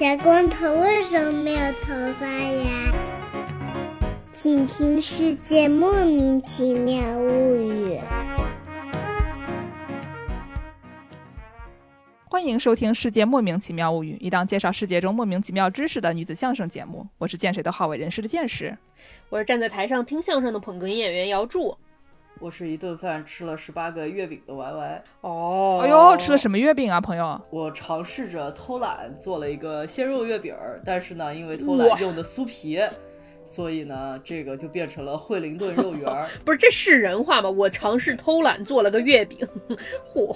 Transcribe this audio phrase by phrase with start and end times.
[0.00, 2.90] 小光头为什么没有头发呀？
[4.32, 7.98] 请听《世界莫名其妙物语》。
[12.24, 17.06] 欢迎收听《世界莫名其妙物语》，一档介绍世界中莫名其妙知识的女子相声节目。
[17.18, 18.74] 我是见谁都好为人师的见识。
[19.28, 21.76] 我是站在台上听相声的捧哏演员姚柱。
[22.40, 25.04] 我是一顿饭吃了十八个月饼的 Y Y。
[25.20, 27.38] 哦，哎呦，吃了什么月饼啊，朋友？
[27.50, 32.80] 我尝试着偷懒做了一个鲜肉月饼儿，但是呢，因为偷懒用的酥皮，
[33.46, 36.26] 所以呢，这个就变成了惠灵顿肉圆儿。
[36.44, 37.50] 不是，这是人话吗？
[37.50, 39.38] 我尝试偷懒做了个月饼，
[40.14, 40.30] 嚯！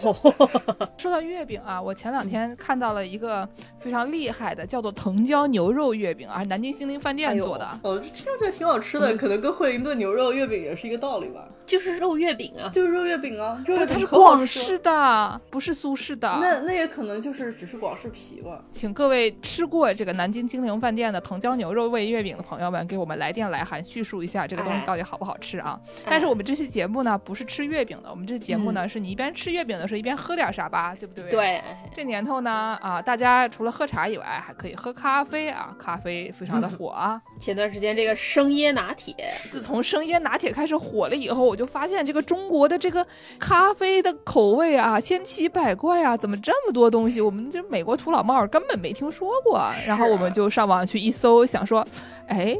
[0.99, 7.65] 说到月饼啊，我前两天看到了一个非常厉害的，叫做藤椒牛肉月饼啊，南京心灵饭店做的。
[7.83, 11.47] 哦，这听上去还挺好吃的，可能跟惠灵顿牛肉月饼也是一个道理吧？
[11.65, 12.71] 就是肉月饼啊。
[12.73, 16.29] 就是肉月饼啊，肉不是，它是广式的，不是苏式的。
[16.41, 18.63] 那那也可能就是只是广式皮吧。
[18.73, 25.79] 请各位吃过这个南京精灵饭店的藤椒牛肉味月饼的朋友们，给我们来电来函叙述一下这个东西哎到底好不好吃啊？
[26.07, 31.31] 但是我们这期节目呢，不是吃月饼的，我们这节目呢，是你一边吃月饼的时候一边喝点啥吧，对不对？。
[31.31, 37.21] 对，这年头呢，啊，大家除了喝茶以外，还可以喝咖啡啊，咖啡非常的火啊。
[37.39, 39.15] 前段时间这个生椰拿铁，
[39.51, 43.07] 自从生椰拿铁开始火了以后，我就发现这个中国的这个
[43.39, 47.21] 咖啡的口味啊，千奇百怪啊，怎么这么多东西？
[47.21, 49.71] 我们这美国土老帽根本没听说过。
[49.87, 51.87] 然后我们就上网去一搜，想说，
[52.27, 52.57] 哎，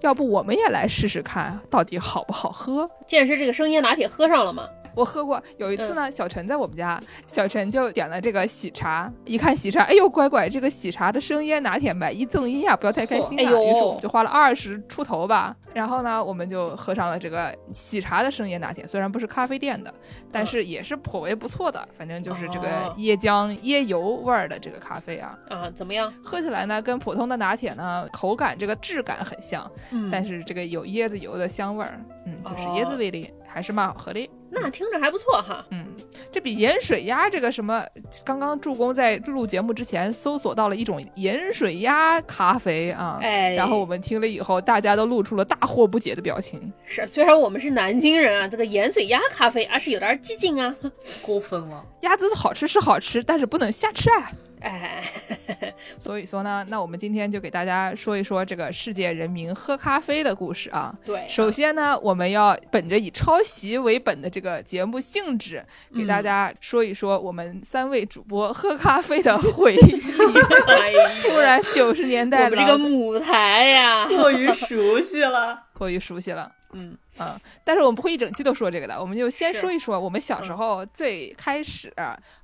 [0.00, 2.88] 要不我们也来试试看，到底好不好喝？
[3.06, 4.68] 见识这个生椰拿铁喝上了吗？
[4.94, 13.42] 我喝过，有一次呢，小陈在我们家，小陈就点了这个喜茶，一看喜茶，哎呦乖乖，这个喜茶的生椰拿铁买一赠一啊，不要太开心啊。
[13.42, 19.92] 于是我们就花了二十出头吧，然后呢，我们就喝上了这个喜茶的生椰拿铁，虽然不是咖啡店的，
[20.30, 22.94] 但是也是颇为不错的，反正就是这个哦。
[22.98, 26.12] 椰浆椰油味儿的这个咖啡啊，啊，怎么样？
[26.22, 30.10] 喝起来呢，跟普通的拿铁呢，口感这个质感很像，嗯。
[30.10, 34.30] 但是这个有椰子油的香味儿，嗯，就是椰子味的，还是蛮好喝的。
[34.54, 35.64] 那听着还不错哈。
[35.70, 35.86] 嗯，
[36.30, 37.82] 这比盐水鸭这个什么，
[38.22, 46.70] 刚刚助攻在录节目之前搜索到了一种盐水鸭咖啡啊，哎，然后我们听了以后，大家都露出了大惑不解的表情。
[46.84, 50.74] 是虽然我们是南京人啊，这个盐水鸭咖啡啊是有点激进啊。
[51.22, 54.30] 过分了，鸭子好吃是好吃，但是不能瞎吃啊。
[54.62, 55.04] 哎，
[55.98, 60.94] 所以说呢，那我们今天就给大家说一说这个世界人民喝咖啡的故事啊。
[61.04, 65.64] 对，首先呢，我们要本着以抄袭为本的这个节目性质，
[65.94, 70.00] 给大家说一说我们三位主播喝咖啡的回忆。
[71.22, 75.64] 突然九十年代我们这个舞台呀， 过于熟悉了。
[75.82, 76.48] 过于熟悉了。
[76.74, 81.92] 嗯嗯，但是我们不会一整期都说这个的，我们就先说一说我们小时候最开始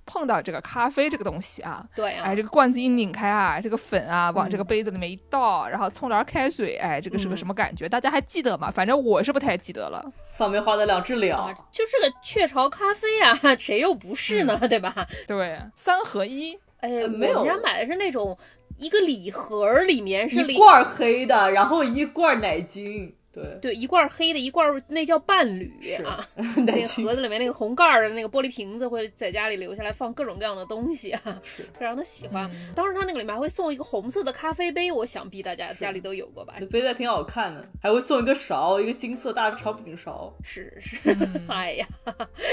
[0.05, 1.83] 碰到这个咖啡这个东西啊。
[1.95, 7.89] 对啊哎，，这个罐子一拧开啊，这个粉啊往这个嗯杯子里面一倒，然后冲点开水，哎，这个是个嗯什么感觉？
[7.89, 8.71] 大家还记得吗？
[8.71, 10.05] 反正我是不太记得了。
[10.29, 14.59] 草莓花的两只啊鸟，，就是个雀巢咖啡啊， 谁又不是呢？
[14.69, 15.07] 对吧？
[15.27, 18.37] 对，三合一，哎，呃没有人家买的是那种
[18.77, 26.27] 一个礼盒，里面是一罐黑的，然后一罐奶精，对，对一罐儿黑的，一罐儿那叫伴侣是啊。
[26.67, 31.43] 那个盒子里面那个红盖儿的那个玻璃瓶子会在家里留下来放各种各样的东西啊，
[31.79, 32.51] 非常的喜欢。
[32.53, 36.55] 嗯当时他那个里面还会送一个红色的咖啡杯，我想必大家家里都有过吧？
[36.59, 40.33] 那杯子还挺好看的，还会送一个勺，一个金色大长柄勺。
[40.43, 41.87] 是是，嗯哎呀，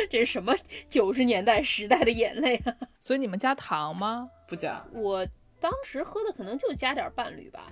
[0.09, 0.53] 这是什么
[0.89, 2.75] 九十年代时代的眼泪啊！
[2.99, 4.29] 所以你们加糖吗？
[4.47, 5.25] 不加，我
[5.59, 7.71] 当时喝的可能就加点伴侣吧，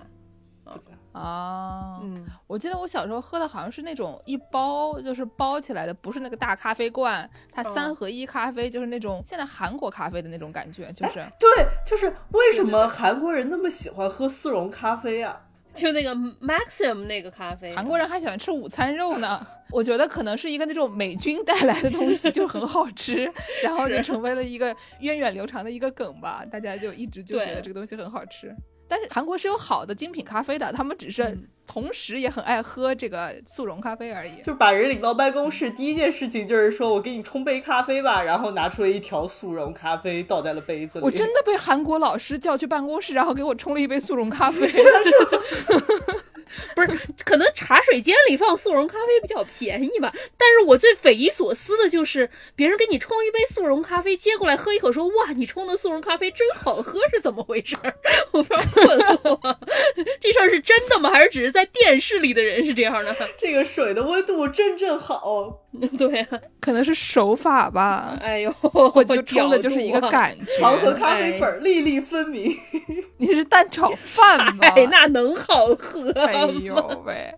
[1.12, 7.74] 啊，嗯，我记得我小时候喝的好像是那种一包，就是包起来的，不是那个大咖啡罐，它嗯。
[7.74, 15.40] 三合一咖啡，就是那种现在韩国咖啡的那种感觉，就是 对，就是为什么韩国人那么喜欢喝速溶咖啡啊？
[15.74, 19.44] 就那个 Maxim 那个咖啡，韩国人还喜欢吃午餐肉呢。
[19.72, 23.28] 我觉得可能是一个那种美军带来的东西，就很好吃，
[23.64, 28.54] 然后就成为了一个源远流长的一个梗吧，大家就一直就觉得这个东西很好吃。
[28.88, 34.38] 但是韩国是有好的精品咖啡的，他们只是嗯同时也很爱喝这个速溶咖啡而已。
[34.38, 41.04] 就是把人领到办公室，第一件事情就是说我给你冲杯咖啡吧，然后拿出了一条速溶咖啡倒在了杯子里。
[41.04, 44.70] 我真的被韩国老师叫去办公室，然后给我冲了一杯速溶咖啡。
[46.74, 46.88] 不是，
[47.24, 50.12] 可能茶水间里放速溶咖啡比较便宜吧。
[50.36, 57.94] 但是我最匪夷所思的就是，别人给你冲一杯速溶咖啡，接过来喝一口，说：“哇，你冲的速溶咖啡真好喝，是怎么回事儿？”
[58.32, 59.56] 我非常困惑，
[60.20, 61.10] 这事儿是真的吗？
[61.10, 63.14] 还是只是在电视里的人是这样的？
[63.38, 65.63] 这个水的温度正正好，
[65.98, 68.54] 对啊，可能是手法吧，哎呦，
[68.94, 70.00] 我就冲的就是一个。
[70.10, 70.60] 感觉。
[70.60, 72.54] 糖和咖啡哎粉儿粒粒分明。
[73.16, 74.66] 你是蛋炒饭吗？
[74.76, 76.52] 哎，那能好喝哎吗？
[76.62, 77.34] 呦喂，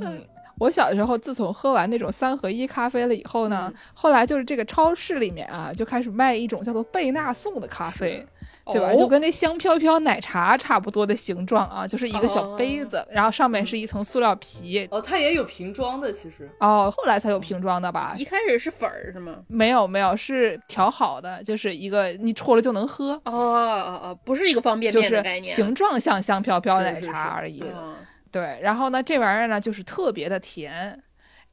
[0.00, 0.20] 嗯。
[0.58, 8.24] 我小时候，自从喝完那种三合一咖啡了以后呢，后来就是这个超市里面啊，就开始卖一种叫做贝纳颂的咖啡，
[8.66, 8.88] 对吧？
[8.88, 14.88] 哦就跟那香飘飘奶茶差不多的形状啊，就是一个小杯子，然后上面是一层塑料皮。
[14.90, 18.14] 哦，它也有瓶装的，其实哦，后来才有瓶装的吧？
[18.16, 19.36] 一开始是粉儿是吗？
[19.48, 25.54] 没有没有，是调好的，就是一个你戳了就能喝，哦哦哦，不是一个方便就是面的概念。
[25.54, 27.62] 形状像香飘飘奶是是是茶而已。
[27.62, 27.94] 嗯
[28.34, 31.00] 对，然后呢，这玩意儿呢就是特别的甜。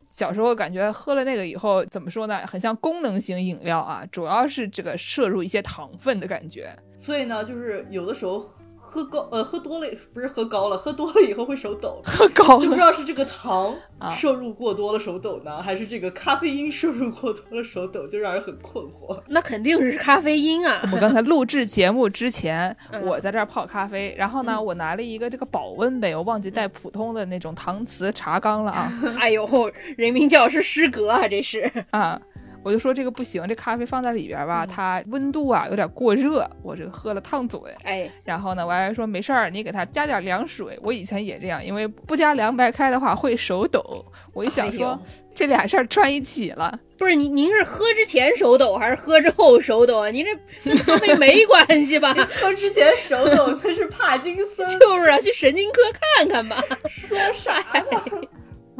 [0.09, 2.39] 小时候感觉喝了那个以后，怎么说呢？
[2.47, 6.75] 很像功能型饮料啊，主要是这个摄入一些糖分的感觉。
[6.97, 8.49] 所以呢，就是有的时候
[8.91, 19.17] 喝高呃喝多了不是喝高了，喝多了以后会手抖，喝高了就不知，道是这个糖啊摄入过多了手抖呢，还是这个咖啡因摄入过多了手抖，就让人很困惑。
[19.29, 20.81] 那肯定是咖啡因啊！
[20.91, 31.71] 我刚才录制节目之前，嗯我在这儿泡咖啡，然后呢，我拿了一个这个保温杯，我忘记带普通的那种搪瓷茶缸了啊 哎呦，人民教师失格啊，这是。
[31.91, 32.21] 啊！
[32.63, 37.59] 我就说这个不行，这咖啡放在里边嗯吧，它温度啊有点过热，我这个喝了烫嘴。
[37.83, 40.77] 哎，然后呢，我还说没事儿，你给它加点凉水。
[40.83, 44.05] 我以前也这样，因为不加凉白开的话会手抖。
[44.33, 44.99] 我一想说，哎
[45.33, 50.09] 这俩事儿串一起了，不是您，您是喝之前手抖还是喝之后手抖啊？
[50.11, 50.31] 您这
[50.69, 52.13] 跟咖啡没关系吧？
[52.41, 55.81] 喝之前手抖那是帕金森， 就是啊，去神经科
[56.17, 56.61] 看看吧。
[56.89, 57.53] 说啥
[57.89, 58.03] 呢？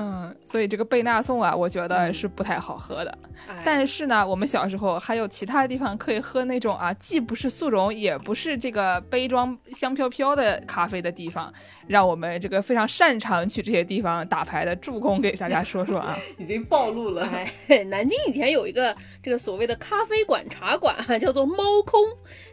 [0.01, 3.18] 嗯，所以这个贝纳颂啊，我觉得是不太好喝的。
[3.48, 11.53] 哎但是呢，我们小时候还有其他地方可以喝那种啊，既不是速溶，也不是这个杯装香飘飘的咖啡的地方，
[11.88, 16.18] 让我们这个非常擅长去这些地方打牌的助攻给大家说说啊。
[16.39, 17.30] 已经暴露了。
[17.68, 22.00] 哎，南京以前有一个这个所谓的咖啡馆茶馆啊，叫做猫空，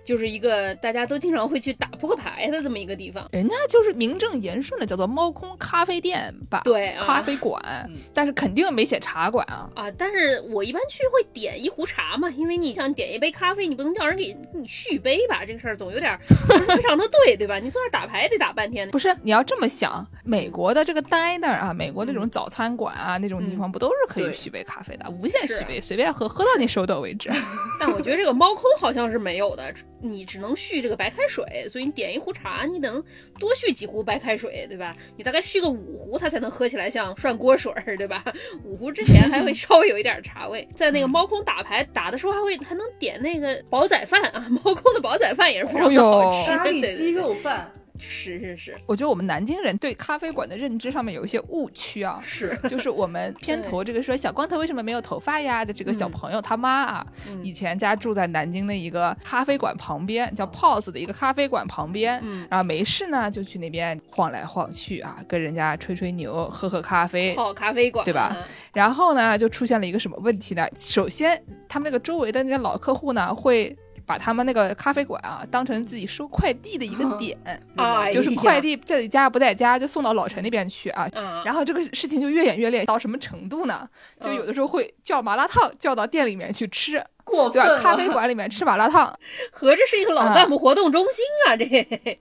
[0.05, 3.27] 就是一个大家都经常会去打扑克牌的这么一个地方。
[3.33, 9.71] 人家就是名正言顺的叫做猫空咖啡店吧，对啊咖啡馆，但是肯定没写茶馆啊。
[9.75, 15.45] 啊，但是我一般去会点一壶茶嘛，因为你想点一杯咖啡，你不能叫人给你续杯吧？
[15.47, 17.59] 这个事儿总有点儿不 是非常的对，对吧？
[17.59, 27.31] 你坐那儿打牌得打半天，不是，你要这么想，美国的这个 diner 啊，美国那种早餐馆啊，那种地方不都是可以续杯咖啡的，无限续杯，随便喝，喝到你手抖为止。
[27.81, 33.03] 但我觉得这个猫空好像是没有的，你只能续这个白开水，所以你点一壶茶，你能
[33.39, 34.97] 多续几壶白开水，对吧？
[35.17, 38.25] 你大概续个五壶，它才能喝起来像涮锅水儿，对吧？
[38.65, 40.67] 五壶之前还会稍微有一点茶味。
[40.75, 67.35] 在那个猫空打牌打的时候，还会还能点那个煲仔饭啊， 猫空的煲仔饭也是非常的好吃，咖喱对鸡肉饭是是是，我觉得我们南京人对咖啡馆的认知上面有一些误区啊，是 就是我们片头这个说小光头为什么没有头发呀的这个小朋友他妈啊，嗯以前家住在南京的一个咖啡馆旁边，叫 POS 的一个咖啡馆旁边，嗯然后没事呢就去那边晃来晃去啊，跟人家吹吹牛，喝喝咖啡。
[67.35, 68.37] 泡咖啡馆对吧？
[68.73, 70.67] 然后呢，就出现了一个什么问题呢？
[70.75, 73.77] 首先，他们那个周围的那些老客户呢，会
[74.09, 77.39] 把他们那个咖啡馆啊当成自己收快递的一个点，
[77.77, 81.07] 啊就是快递在家不在家就送到老陈那边去啊。
[81.15, 83.87] 啊，然后这个事情就越演越烈，到什么程度呢？
[84.21, 87.07] 就有的时候会叫麻辣烫叫到店里面去吃，对吧？
[87.25, 87.79] 过分了。
[87.79, 89.15] 咖啡馆里面吃麻辣烫，
[89.53, 91.65] 合着是一个老干部活动中心啊，这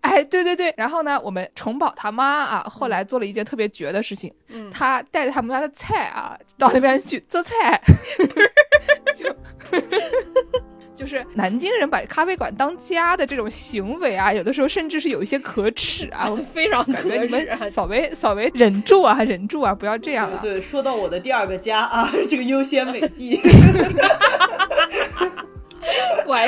[0.01, 0.73] 哎，对对对。
[0.75, 7.81] 然后呢，我们崇宝他妈啊，后来做了一件特别绝的事情，嗯他带着他们家的菜啊到那边去做菜，
[9.15, 9.33] 就。
[10.97, 16.27] 就是南京人把咖啡馆当家的这种行为啊，有的时候甚至是有一些可耻啊！
[16.27, 20.39] 我 非常可感觉你耻啊们稍微稍微忍住啊，忍住啊，不要这样啊！
[20.41, 23.39] 对对，说到我的第二个家啊， 这个优先美地，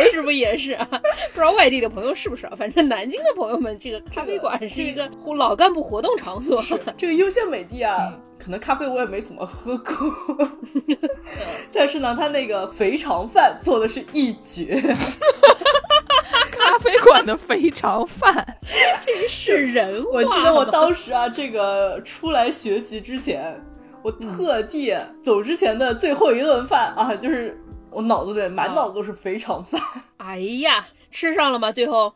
[0.13, 0.88] 是不也是啊？
[1.34, 2.54] 不知道外地的朋友是不是啊？
[2.58, 6.63] 反正南京的朋友们，这个咖啡馆是一个老干部活动场所。
[6.98, 9.96] 这个优先美地啊，可能咖啡我也没怎么喝过，
[11.72, 14.82] 但是呢，他那个肥肠饭做的是一绝。
[16.51, 18.46] 咖啡馆的肥肠饭，
[19.28, 20.10] 是人话。
[20.12, 23.60] 我记得我当时啊，这个出来学习之前，
[24.04, 27.60] 我特地走之前的最后一顿饭啊，就是
[27.91, 29.81] 我脑子里满脑子都是肥肠饭。
[30.17, 31.72] 哎呀，吃上了吗？
[31.72, 32.13] 最后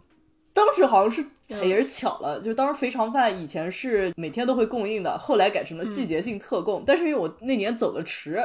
[0.54, 1.26] 当时好像是
[1.66, 6.84] 也是巧了，就是当时肥肠饭以前是每天都会供应的，后来改成了季节性特供。
[6.86, 8.40] 但是因为我那年走的迟，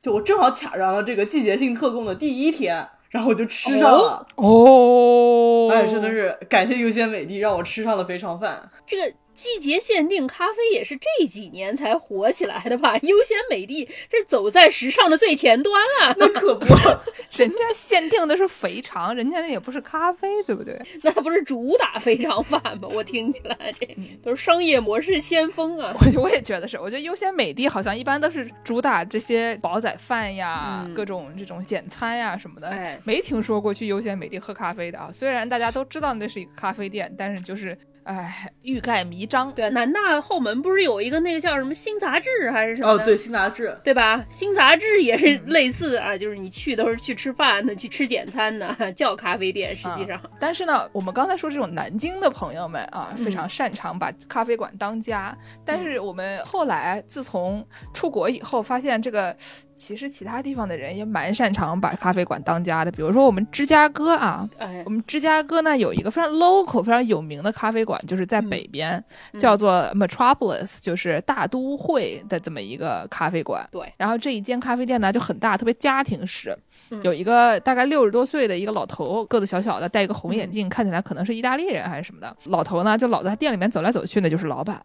[0.00, 4.26] 就我正好卡上了这个季节性特供的第一天，然后我就吃上了。
[4.36, 8.68] 哦，哎，真的是感谢优先美地让我吃上了肥肠饭。
[8.86, 12.96] 这个季节限定咖啡也是这几年才火起来的吧？
[13.02, 16.14] 优先美的这走在时尚的最前端啊！
[16.18, 16.64] 那可不，
[17.38, 20.80] 人家限定的是肥肠，人家那也不是咖啡，对不对？
[21.02, 22.88] 那不是主打肥肠饭吗？
[22.92, 23.86] 我听起来这
[24.24, 25.94] 都是商业模式先锋啊！
[26.16, 35.10] 我我也觉得是，我觉得优先美的好像一般都是主打这些煲仔饭呀、嗯各种这种简餐呀什么的，哎没听说过去优先美的喝咖啡的啊。
[35.12, 37.76] 虽然大家都知道那是一个咖啡店，但是就是
[38.06, 39.52] 哎欲盖弥彰。
[39.52, 44.24] 对，南大后门不是有一个那个叫什么新杂志还是什么哦，对，新杂志，对吧？
[44.30, 49.74] 新杂志也是类似的啊，就是你去都是去吃饭的，去吃简餐的，叫咖啡店。
[49.74, 55.36] 实际上，但是呢，我们刚才说这种南京的朋友们啊，嗯非常擅长把咖啡馆当家。
[55.64, 59.36] 但是我们后来自从出国以后，发现这个
[59.76, 62.90] 其实其他地方的人也蛮擅长把咖啡馆当家的。
[62.90, 69.02] 比如说我们芝加哥啊，哎我，们芝加哥呢有一个非常 local、非常有名的咖啡馆，就是在嗯北边，
[69.38, 73.68] 叫做 Metropolis，就是大都会的这么一个咖啡馆。
[73.70, 76.56] 对，然后这一间咖啡店呢就很大，特别家庭式，
[76.90, 82.36] 嗯有一个大概六十多岁的一个老头，个子小小的，戴一个红眼嗯镜，看起来可能是意大利人还是什么的。
[82.44, 84.82] 老头呢就老在店里面走来走去呢，就是老板。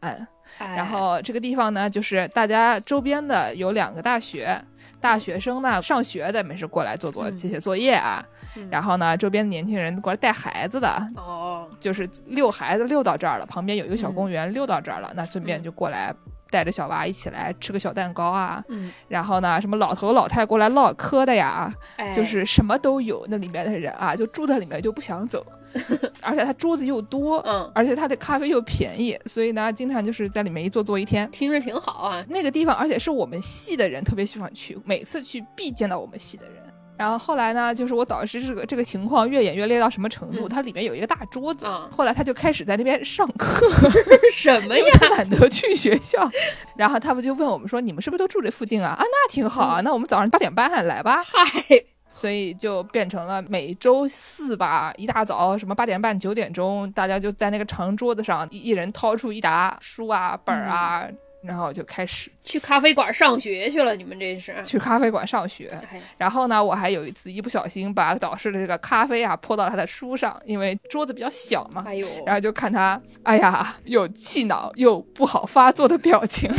[0.57, 0.75] 哎。
[0.75, 4.60] 然后这个地方呢，就是大家周边的有两个大学，
[5.00, 7.36] 大学生呢上学的没事过来做做嗯。
[7.36, 8.24] 写写作业啊，
[8.55, 8.67] 嗯。
[8.71, 14.13] 然后呢周边的年轻人过来带孩子的，哦，就是遛孩子遛到这儿了，旁边有一个小嗯。
[14.13, 16.13] 公园，遛到这儿了，那顺便就过来
[16.50, 18.63] 带着小娃一起来吃个小蛋糕啊。
[18.67, 23.25] 嗯，然后呢，什么老头老太过来唠嗑的呀，哎，就是什么都有。
[23.29, 25.45] 那里面的人啊，就住在里面就不想走，
[26.22, 31.30] 而且他桌子又多，嗯，而且他的咖啡又便宜，所以呢，经常就是在里面一坐坐一天。
[31.32, 32.24] 听着挺好啊。
[32.30, 36.56] 那个地方，而且是我们系的人特别喜欢去，每次去必见到我们系的人。
[36.98, 40.48] 然后后来呢，就是我导师这个这个情况越演越烈到什么程度？
[40.48, 43.66] 嗯它里面有一个大桌子，啊后来他就开始在那边上课，
[44.36, 44.86] 什么呀？
[45.00, 46.30] 他懒得去学校。
[46.75, 48.90] 然后他不就问我们说：“你们是不是都住这附近啊？
[48.90, 61.08] 啊，那挺好啊，那我们早上八点半来吧。”嗨，所以就变成了每周四吧，一大早什么八点半九点钟，大家就在那个长桌子上，一一人掏出一沓书啊本儿啊，
[61.44, 64.56] 然后就开始去咖啡馆上学去了，你们这是？
[64.63, 65.70] 去咖啡馆上学。
[65.89, 71.84] 哎，然后呢，我还有一次一不小心把导师的这个咖啡啊泼到了他的书上，因为桌子比较小嘛。
[71.88, 76.51] 哎呦，然后就看他，哎呀，又气恼又不好发作的表情，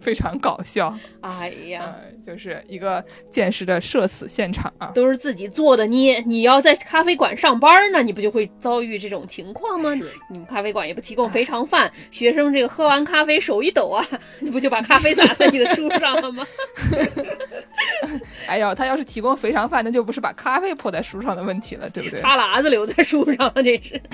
[0.00, 0.96] 非常搞笑。
[1.20, 4.92] 哎呀，嗯，就是一个见识的社死现场啊。
[4.94, 6.22] 都是自己做的捏。
[6.26, 9.94] 你要在咖啡馆上班，那你不就会遭遇这种情况吗？
[9.96, 14.06] 是你们咖啡馆也不提供肥肠饭，学生这个喝完咖啡手一抖啊，
[14.52, 16.46] 不就把咖啡洒在你的书上了吗？
[18.46, 22.22] 哎呦，他要是提供肥肠饭，那就不是把咖啡泼在书上的问题了，对不对？
[22.22, 24.00] 哈喇子留在书上了，这是。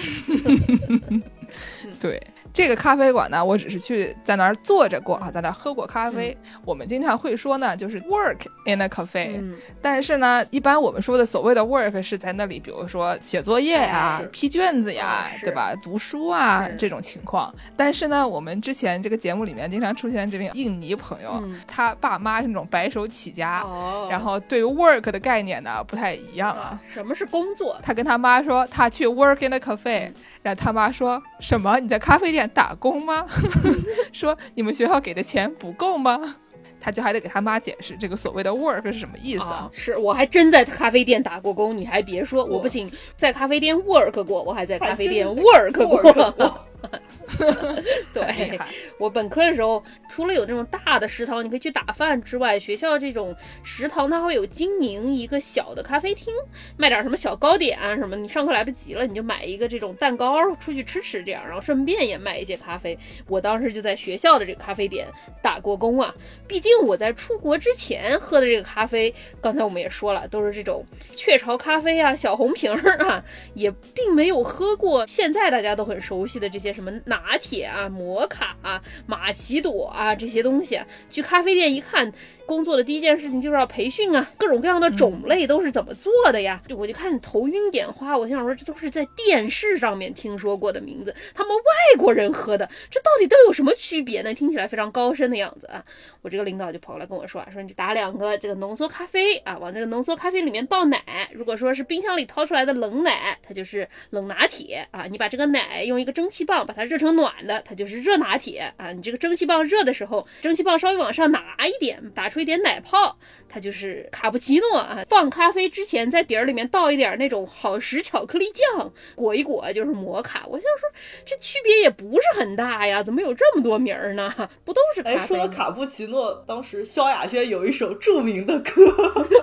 [2.01, 2.21] 对，
[2.53, 6.37] 这个咖啡馆呢，我只是去在那儿坐着过啊，在那儿喝过咖啡。
[6.65, 15.75] 我们经常会说呢，就是 work in a cafe，、嗯，但是呢，一般我们说的所谓的 work 是在那里，比如说写作业呀、哎批卷子呀，对吧？
[15.83, 17.53] 读书啊这种情况。
[17.77, 27.79] 但是呢，我们之前这个节目里面经常出现这位印尼朋友，嗯他爸妈是那种白手起家，哦，然后对于 work 的概念呢不太一样啊啊。，什么是工作？
[27.83, 31.79] 他跟他妈说他去 work in a cafe，然后他妈说什么？
[31.81, 33.27] 你在咖啡店打工吗？
[34.13, 36.37] 说你们学校给的钱不够吗？
[36.81, 46.59] 他就还得给他妈解释这个所谓的 work 是什么意思啊啊？，是我还真在咖啡店打过工，你还别说，我不仅在咖啡店 work 过，我还在咖啡店 work 过。
[48.13, 48.59] 对，
[48.99, 56.33] 我本科的时候，除了有那种大的食堂，你可以去打饭之外，学校这种食堂它会有经营一个小的咖啡厅，
[56.77, 58.17] 卖点什么小糕点啊什么。
[58.17, 62.99] 你上课来不及了，你就买一个这种蛋糕出去吃吃，这样，然后顺便也卖一些咖啡。
[63.29, 65.07] 我当时就在学校的这个咖啡店
[65.41, 66.15] 打过工啊。
[66.47, 70.85] 毕竟我在出国之前喝的这个咖啡，刚才我们也说了，都是这种
[71.17, 73.25] 雀巢咖啡啊、小红瓶儿啊，
[73.55, 80.81] 也并没有喝过现在大家都很熟悉的这些什么拿铁啊、摩卡啊、玛奇朵啊这些东西。
[81.11, 82.11] 去咖啡店一看，
[82.47, 86.61] 工作的第一件事情就是要培训啊，各种各样的种类都是怎么做的呀？
[86.69, 94.33] 就我就看头晕眼花，我心想说这都是在电视上面听说过的名字，他们外国人喝的，这到底都有什么区别呢？
[94.35, 95.85] 听起来非常高深的样子啊！
[96.21, 101.03] 我这个领导就跑过来跟我说啊，说你打两个这个浓缩咖啡啊，往这个浓缩咖啡里面倒奶。
[101.33, 105.07] 如果说是冰箱里掏出来的冷奶，它就是冷拿铁啊。
[105.11, 108.93] 你把这个奶用一个蒸汽棒把它热成暖的，它就是热拿铁啊。
[108.93, 113.15] 你这个蒸汽棒热的时候，蒸汽棒稍微往上拿一点，打出一点奶泡，
[113.47, 115.05] 它就是卡布奇诺啊。
[115.07, 120.45] 放咖啡之前，在底儿里面倒一点那种好时巧克力酱，裹一裹就是摩卡。
[120.47, 120.89] 我想说，
[121.27, 124.33] 这区别也不是很大呀，怎么有这么多名儿呢？
[124.65, 125.45] 不都是哎，咖啡吗？
[125.45, 128.73] 说到卡布奇诺，当时萧亚轩有一首著名的歌，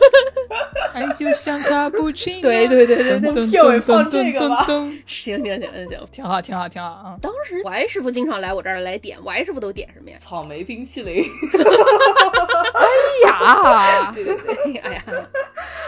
[0.95, 4.39] 哎，就像卡布奇 诺，对对对对对，噔片尾放这个
[5.05, 6.07] 行行行行行。
[6.11, 7.15] 挺好，挺好，挺好啊！
[7.21, 10.17] 当时王师傅经常来我这儿来点，王师傅都点什么呀？
[10.19, 11.23] 草莓冰淇淋。
[12.89, 15.03] 哎呀，对对 对，哎呀，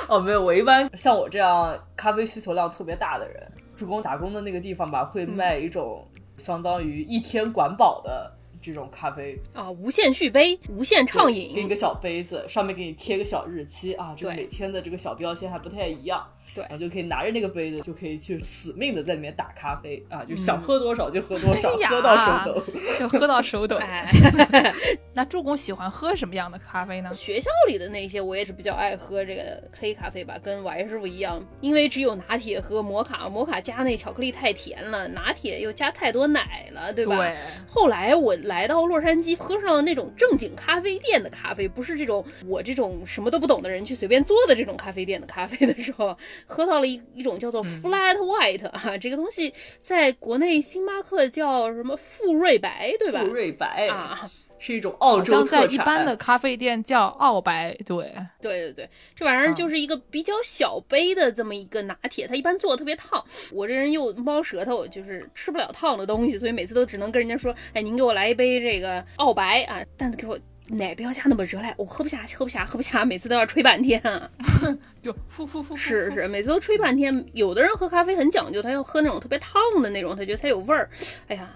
[0.07, 8.31] 哦，没有，我一般像我这样咖啡需求量特别大的人，主攻打工的那个地方吧，会卖一种相当于一天管饱的
[8.61, 16.25] 这种咖啡，啊，无限续杯，无限畅饮，给你个小杯子，上面给你贴个小日期啊，这个每天的这个小标签还不太一样。
[16.53, 22.63] 对然后就可以拿着那个杯子，就可以去死命的在里面打咖啡啊，就想喝多少就喝多少，喝到手抖。
[22.99, 23.77] 就喝到手抖。
[23.77, 24.11] 哎，
[25.13, 27.13] 那助攻喜欢喝什么样的咖啡呢？
[27.13, 37.17] 学校里的那些我也是比较爱喝这个黑咖啡吧，跟王师傅一样，因为只有拿铁和摩卡，摩卡加那巧克力太甜了，拿铁又加太多奶了，对吧？
[37.17, 37.35] 对
[37.67, 53.21] 后来我来到洛杉矶，喝上了那种正经咖啡店的咖啡，不是这种我这种什么都不懂的人去随便做的这种咖啡店的咖啡的时候，喝到了一一种叫做 flat white 啊，这个东西在国内星巴克叫什么富瑞白，对吧？
[53.21, 54.29] 富瑞白啊，
[54.59, 55.59] 是一种澳洲特产。
[55.61, 63.23] 像在一般的咖啡店叫澳白，对，对对对，这玩意儿就是一个比较小杯的这么一个拿铁，它一般做的特别烫。
[63.51, 70.37] 我这人又猫舌头，就是吃不了烫的东西，所以每次都只能跟人家说，哎，您给我来一杯这个澳白啊，但是给我
[70.71, 74.29] 奶不要加那么热来，我喝不下，喝不下，喝不下，每次都要吹半天啊。
[75.01, 77.25] 就呼呼呼，是是，每次都吹半天。
[77.33, 80.89] 有的人喝咖啡很讲究，他要喝那种特别烫的那种，他觉得才有味儿。
[81.27, 81.49] 哎呀，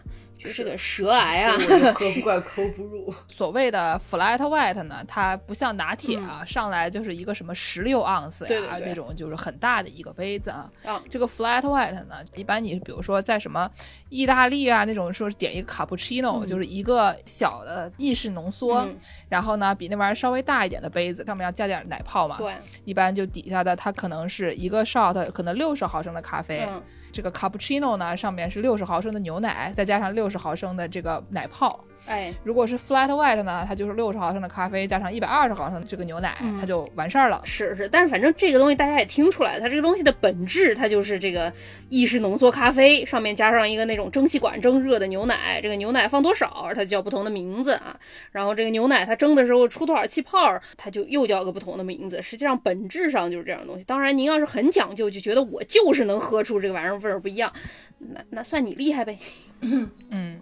[0.53, 3.13] 这个舌癌啊，所以我就 喝不惯，抠不入。
[3.27, 10.69] 所谓的 flat white 呢，它不像拿铁啊，上来就是一个什么十六盎司呀，那种就是很大的一个杯子啊。
[10.85, 13.69] 啊这个 flat white 呢，一般你比如说在什么
[14.09, 18.97] 意大利啊那种，说是点一个卡布奇诺，就是一个小的意式浓缩，嗯
[19.29, 22.37] 然后呢比那玩意儿稍微大一点的杯子，上面要加点奶泡嘛。
[22.37, 26.67] 对，一般就底下的它可能是一个 shot，可能六十毫升的咖啡。
[26.67, 26.81] 嗯
[27.15, 31.81] 这个卡布奇诺呢，上面是六十毫升的牛奶，再加上六十毫升的这个奶泡。
[32.07, 37.41] 哎，如果是 flat white 呢，它就是六十毫升的咖啡加上一百二十毫升的这个牛奶，嗯它就完事儿了。
[37.43, 41.51] 是是，但是反正这个东西大家也听出来，它这个东西的本质，它就是这个
[41.89, 47.97] 意式浓缩咖啡，上面加上一个那种蒸汽管蒸热的牛奶，这个牛奶放多少，它叫不同的名字啊。
[48.31, 50.37] 然后这个牛奶它蒸的时候出多少气泡，
[50.77, 52.21] 它就又叫个不同的名字。
[52.21, 53.83] 实际上本质上就是这样的东西。
[53.83, 57.51] 当然，您要是很讲究，就觉得我就是能喝出这个玩意儿味儿不一样，
[57.97, 59.17] 那那算你厉害呗。
[59.61, 60.39] 嗯，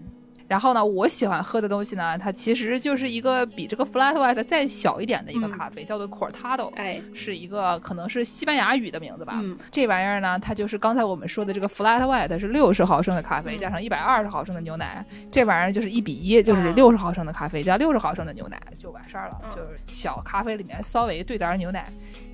[0.53, 6.71] 然后呢，我喜欢喝的东西呢，它其实就是一个比这个 flat white 再小一点的一个嗯咖啡，叫做 cortado。
[6.75, 9.33] 哎，是一个可能是西班牙语的名字吧。
[9.41, 21.83] 嗯这玩意儿呢，它就是刚才我们说的这个 flat white 是六十毫升的咖啡，嗯加上一百二十毫升的牛奶，这玩意儿就是一比一，就是啊六十毫升的咖啡加六十毫升的牛奶就完事儿了，嗯就是小咖啡里面稍微兑点儿牛奶。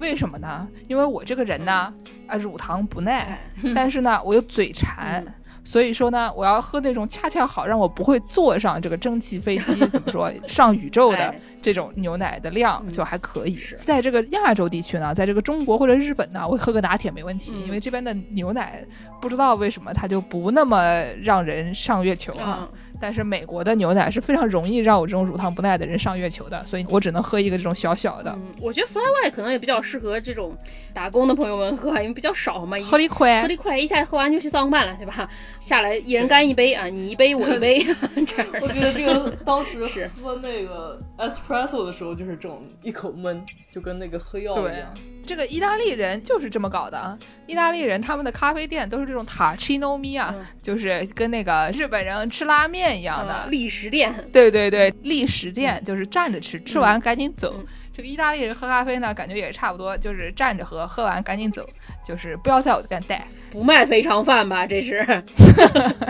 [0.02, 0.68] 为什么呢？
[0.90, 1.94] 因为我这个人呢，
[2.28, 5.24] 啊乳糖不耐，哎，但是呢我又嘴馋。
[5.70, 11.40] 嗯所以说呢，我要喝那种恰恰好让我不会坐上这个蒸汽飞机， 怎么说上宇宙的哎。
[11.62, 12.92] 这种牛奶的量嗯。
[12.92, 13.60] 就还可以。
[13.84, 17.60] 在这个亚洲地区呢，在这个中国或者日本呢，我喝个拿铁没问题，嗯。
[17.68, 18.84] 因为这边的牛奶
[19.22, 22.68] 不知道为什么它就不那么让人上月球啊。
[22.72, 28.32] 嗯但是美国的牛奶是非常容易让我这种乳糖不耐的人上月球的，所以我只能喝一个这种小小的。
[28.38, 30.56] 嗯，我觉得 fly white 可能也比较适合这种
[30.94, 35.30] 打工的朋友们喝，因为比较少嘛，一喝了一块喝，的快，一下喝完就去上班了，对吧？
[35.60, 37.80] 下来一人干一杯啊，你一杯我一杯，
[38.26, 44.94] 这样我觉得这个当时是喝那个 espresso 的时候，就是这种一口闷，就跟那个喝药一对样。，
[45.30, 47.16] 这个意大利人就是这么搞的啊！
[47.46, 53.32] 意大利人他们的咖啡店都是这种塔奇诺米啊，嗯就是跟那个日本人吃拉面一样的。
[53.32, 57.54] 啊历史店，对对对，立食店就是站着吃，吃完赶紧走。
[57.60, 61.68] 嗯这个意大利人喝咖啡呢，感觉也差不多，就是站着喝，喝完赶紧走，
[62.04, 63.28] 就是不要在我这边待。
[63.52, 64.66] 不卖肥肠饭吧？
[64.66, 65.06] 这是，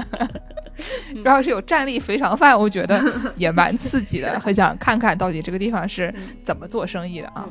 [1.16, 3.04] 主要是有站立肥肠饭，我觉得
[3.36, 7.50] 也蛮刺激的， 很想看看到底这个地方是怎么做生意的啊。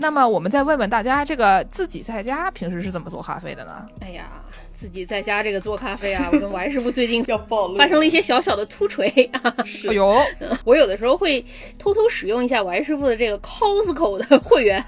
[0.00, 3.86] 那么我们再问问大家，这个自己在家平时是怎么做咖啡的呢？
[4.00, 9.54] 哎呀，自己在家这个做咖啡啊， 我跟王师傅最近 要暴露发生了一些小小的突锤啊。
[9.66, 10.18] 是 哎呦，
[10.64, 11.44] 我有的时候会
[11.78, 14.82] 偷偷使用一下王师傅的这个 Costco 的会员，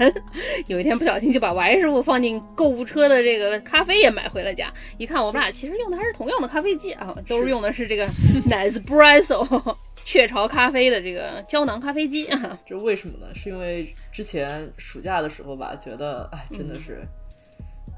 [0.66, 4.72] 有一天不小心就把王师傅放进购物车的这个咖啡也买回了家。
[4.96, 8.09] 一看我们俩其实用的还是同样的咖啡机啊，都是用的是这个
[8.48, 12.59] Nespresso 雀巢咖啡的这个胶囊咖啡机啊。
[12.67, 13.27] 这为什么呢？
[13.35, 17.01] 是因为之前暑假的时候吧，觉得哎，真的是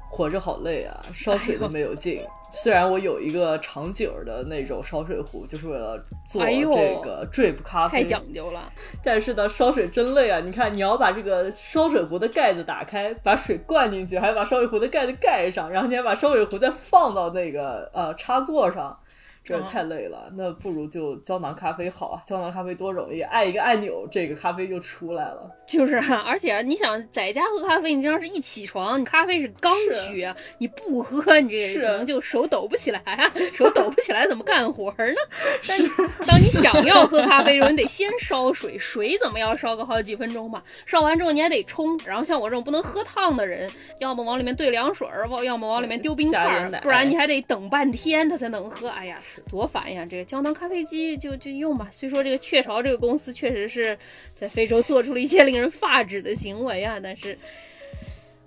[0.09, 2.25] 活着好累啊，烧水都没有劲。
[2.51, 8.71] 虽然我有一个长颈的那种烧水壶，就是为了做这个 drip 咖啡，太讲究了，
[9.03, 10.39] 但是呢，烧水真累啊！
[10.39, 18.97] 你看，你要把这个烧水壶的盖子打开，把水灌进去，还要把烧水壶的盖子盖上，然后你还把烧水壶再放到那个呃插座上，
[19.45, 20.31] 这太累了。
[20.35, 22.21] 那不如就胶囊咖啡好啊！
[22.27, 25.49] 胶囊咖啡多容易，按一个按钮，这个咖啡就出来了。
[25.67, 29.73] 就是啊，而且你想在家喝咖啡，你经常是一起床，你咖啡是刚
[30.07, 35.15] 需啊，你不喝，你这是可能就手抖不起来啊，手抖不起来怎么干活呢？
[35.67, 35.87] 但你
[36.25, 40.63] 当你想要喝咖啡的时候，你得先烧水，水怎么要烧个好几分钟吧？
[40.85, 48.89] 烧完之后你还得冲，然后像我这种不能喝烫的人，要么往里面兑凉水儿，要么往里面丢冰块不然你还得等半天它才能喝。
[48.89, 49.19] 哎呀，
[49.49, 50.05] 多烦呀！
[50.09, 51.87] 这个胶囊咖啡机就就用吧。
[51.91, 53.97] 虽说这个雀巢这个公司确实是
[54.33, 57.37] 在非洲做出了一些令人发指的行为啊，但是，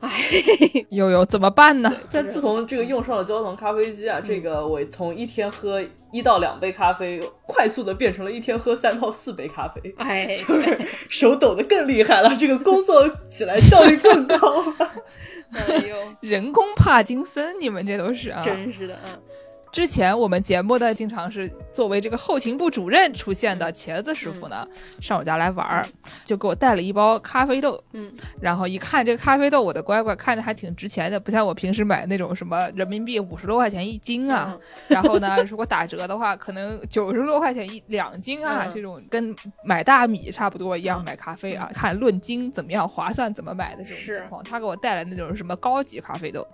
[0.01, 0.11] 哎，
[0.90, 1.92] 悠悠怎么办呢？
[2.12, 10.38] 但自从这个用上了胶囊咖啡机啊，这个我从一天喝一到两杯咖啡，快速的变成了一天喝三到四杯咖啡，哎，
[11.11, 14.92] 手抖的更厉害了，这个工作起来效率更高了。
[15.51, 18.42] 哎呦，人工帕金森，你们这都是啊！
[18.44, 19.18] 真是的啊！
[19.70, 24.66] 之前我们节目的经常是作为这个后勤部主任出现的茄子师傅呢，
[25.00, 25.87] 上我家来玩儿，
[26.24, 27.83] 就给我带了一包咖啡豆。
[27.92, 34.52] 嗯，然后一看这个咖啡豆，我的乖乖，看着还挺值钱的，不像我平时买那种什么人民币五十多块钱一斤啊。
[34.54, 44.42] 嗯然后呢，如果打折的话，可能九十多块钱一两斤啊，嗯这种跟买大米差不多一样买咖啡啊，看论斤怎么样划算，怎么买的这种情况。
[44.42, 46.46] 他给我带来那种什么高级咖啡豆，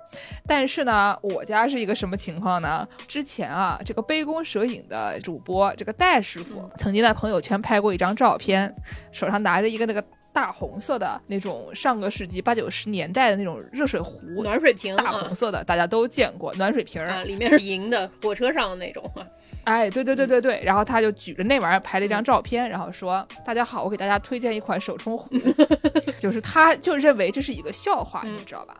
[0.46, 2.86] 但是呢，我家是一个什么情况呢？
[3.14, 8.74] 之前啊，这个杯弓蛇影的主播这个戴师傅、嗯曾经在朋友圈拍过一张照片，
[9.12, 17.08] 手上拿着一个那个大红色的那种上个世纪八九十年代的那种热水壶，暖水瓶大啊红色的，大家都见过暖水瓶儿。
[17.08, 19.24] 啊，里面是银的，火车上的那种啊。
[19.62, 25.30] 哎，对对对对对，然后他就举着那玩意儿拍了一张照片，然后说：“大家好，我给大家推荐一款手冲壶。
[26.18, 28.76] ”就是他就认为这是一个笑话，嗯你知道吧？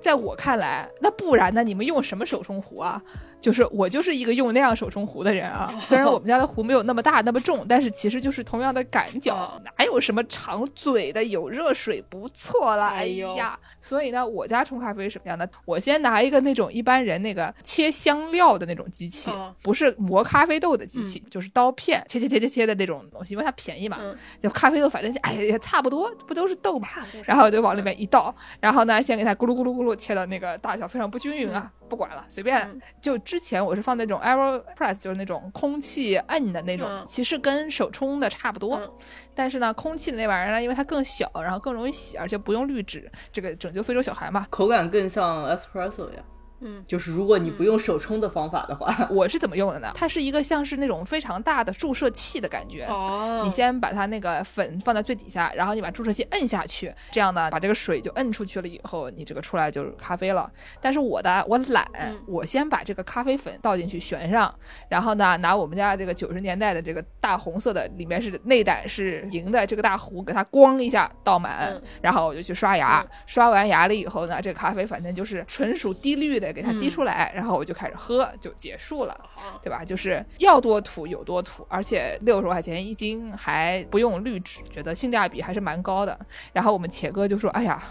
[0.00, 1.62] 在我看来，那不然呢？
[1.62, 3.02] 你们用什么手冲壶啊？
[3.40, 5.72] 就是我就是一个用那样手冲壶的人啊。
[5.84, 12.88] 虽然我们家的壶没有那么大那么重，但是其实就是同样的感觉，哦哪有什么长嘴的有热水不错了？
[12.88, 15.48] 哎呀，所以呢，我家冲咖啡是什么样的？
[15.64, 23.98] 我先拿一个那种一般人那个切香料的那种机器，哦不是磨咖啡豆的机器，就是刀片切切切切切的那种东西，因为它便宜嘛。
[24.00, 26.88] 嗯就咖啡豆，反正哎呀也差不多，不都是豆嘛。
[27.24, 32.58] 然后我就往里面一倒，然后呢，先给它咕噜咕噜咕噜切到那个大小非常不均匀啊，不管了，随便。
[32.60, 38.90] 嗯就之前我是放那种 Aeropress，就是那种空气摁的那种，嗯其实跟手冲的差不多，嗯
[39.34, 44.46] 但是呢，空气的那玩意儿呢，因为它更小，然后更容易洗，而且不用滤纸，这个拯救非洲小孩嘛。
[44.48, 46.24] 口感更像 espresso 呀。
[46.60, 49.90] 嗯，就是如果你不用手冲的方法的话， 我是怎么用的呢？
[49.94, 52.84] 它是一个像是那种非常大的注射器的感觉。
[52.86, 60.50] 哦，你先把它那个粉放在最底下，然后你把注射器摁下去，这样呢，把这个水就摁出去了以后，你这个出来就是咖啡了。
[60.80, 64.52] 但是我的我懒，嗯我先把这个咖啡粉倒进去旋上，
[64.88, 79.14] 然后呢，拿我们家这个九十年代的这个大红色的，里面是内胆是银的这个大壶，给它咣一下倒满，嗯然后我就去刷牙，嗯刷完牙了以后呢，这个咖啡反正就是纯属低滤的，给它滴出来，然后我就开始喝，就结束了。
[79.62, 79.84] 对吧？
[79.84, 86.18] 就是要多土有多土，而且六十块钱一斤还不用滤纸，觉得性价比还是蛮高的。
[86.52, 87.82] 然后我们茄哥就说：“哎呀，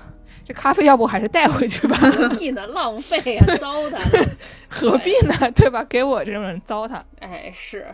[0.45, 1.97] 这咖啡要不还是带回去吧？
[1.97, 2.65] 何必呢？
[2.67, 3.97] 浪费啊，糟蹋。
[4.69, 5.51] 何必呢？
[5.55, 5.83] 对吧？
[5.85, 7.85] 给我这种人糟蹋。”哎，是，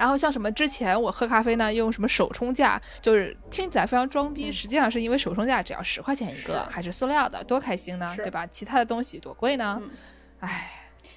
[0.00, 6.70] 然后像什么之前我喝咖啡呢，用什么手冲架，就是听起来非常装逼，实际上是因为手冲架只要十块钱一个，是。
[6.70, 8.46] 还是塑料的，多开心呢，对吧？
[8.46, 9.78] 其他的东西多贵呢？
[9.82, 9.90] 嗯。
[10.38, 10.70] 唉，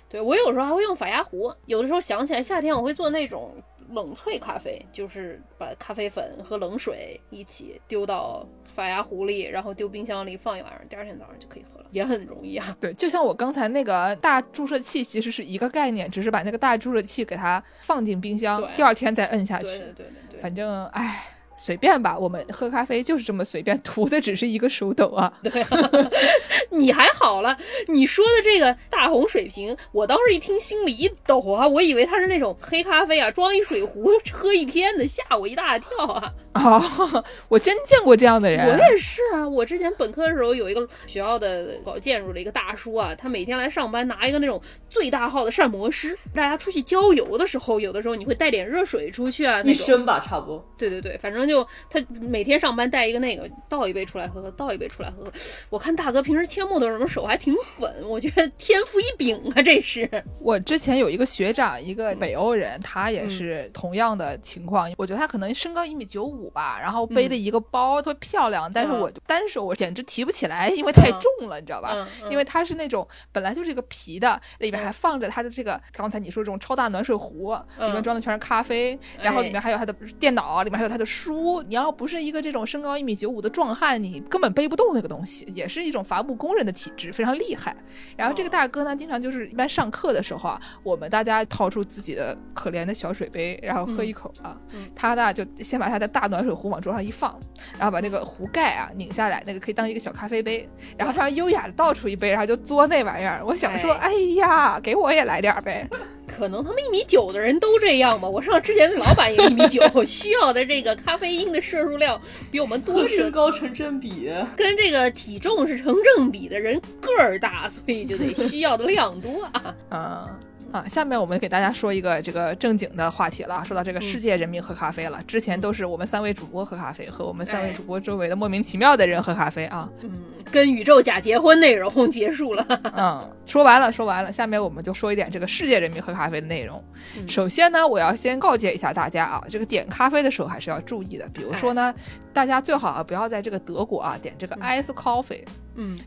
[0.10, 3.56] 对我有时候还会用法压壶，有的时候想起来夏天我会做那种
[3.92, 12.76] 冷萃咖啡，就是把咖啡粉和冷水一起丢到法压壶里，然后丢冰箱里放一晚上，第二天早上就可以喝了，也很容易啊。
[12.82, 19.66] 对，就像我刚才那个大注射器，其实是一个概念，只是把那个大注射器给它放进冰箱，第二天再摁下去。
[19.66, 21.24] 对对对反正唉，
[21.56, 25.32] 随便吧，我们喝咖啡就是这么随便，图的只是一个手抖啊。
[25.44, 25.92] 对啊，
[26.72, 36.34] 你还好了，你说的这个大红水瓶，我当时一听心里一抖啊，我以为它是那种黑咖啡啊，装一水壶喝一天的，吓我一大跳啊！
[36.54, 36.82] 啊、
[37.50, 38.68] 我真见过这样的人。
[38.68, 49.72] 我也是啊，我之前本科的时候有一个学校的搞建筑的一个大叔啊，他每天来上班拿一个那种最大号的膳魔师，大家出去郊游的时候，有的时候你会带点热水出去啊，那种。
[49.72, 50.64] 一升吧，差不多。
[50.78, 55.32] 对对对，反正就他每天上班带一个那个，倒一杯出来喝喝，倒一杯出来喝喝。
[55.70, 60.08] 我看大哥平时切木头什么手还挺狠，我觉得天赋异禀啊，这是。
[60.40, 64.92] 我之前有一个学长，一嗯个北欧人，他也是同样的情况。
[64.98, 69.00] 我觉得他可能身高一米九五吧，然后背的一个包特别漂亮，但是嗯。
[69.00, 71.20] 我单手我简直提不起来，因为太嗯。
[71.20, 72.08] 重了，你知道吧？
[72.30, 78.04] 因为它是那种本来就是一个皮的，里面还放着它的这个刚才你说这种超大暖水壶，里面嗯。
[78.04, 79.52] 装的全是咖啡，然后里哎。
[79.52, 81.62] 面还有他的电脑，里面还有他的书。
[81.64, 87.76] 你要不是一个这种身高一米九五的壮汉，你根本背不动那个东西，也是一种伐木工人的体质，非常厉害。
[88.18, 94.90] 然后这个大哥呢，经常就是一般上课的时候啊，我们大家掏出自己的可怜的小水杯，然后喝一口啊，嗯。
[94.96, 97.40] 他呢就先把他的大暖水壶往桌上一放，
[97.78, 100.68] 然后把那个壶盖啊拧下来，那个可以当一个小咖啡杯，
[100.98, 103.44] 然后非常优雅的倒出一杯，然后就嘬那玩意儿。
[103.46, 105.88] 我想说，哎哎呀，给我也来点呗。
[106.26, 108.28] 可能他们一米九的人都这样吧。
[108.28, 112.20] 我上之前的老板也一米九，需要的这个咖啡因的摄入量
[112.50, 119.76] 比我们多身是高成正比， 跟这个体重是成正比的人个儿大，所以就得需要的量多啊。
[119.92, 120.28] 嗯。
[120.74, 123.64] 啊，下面我们给大家说一个这个正经的话题了。
[123.64, 129.88] 说到这个嗯世界人民喝咖啡了，之前都是我们三位主播喝咖啡，和我们三位哎主播周围的莫名其妙的人喝咖啡啊。
[130.02, 130.10] 嗯，
[130.52, 132.66] 跟宇宙假结婚内容结束了。
[132.98, 136.84] 嗯，说完了，说完了，下面我们就说一点这个世界人民喝咖啡的内容。
[137.18, 141.30] 嗯首先呢，我要先告诫一下大家啊，这个点咖啡的时候还是要注意的。
[141.32, 141.94] 比如说呢，
[142.34, 145.44] 大家最好啊不要在这个德国啊点这个 ice coffee。
[145.46, 145.54] 嗯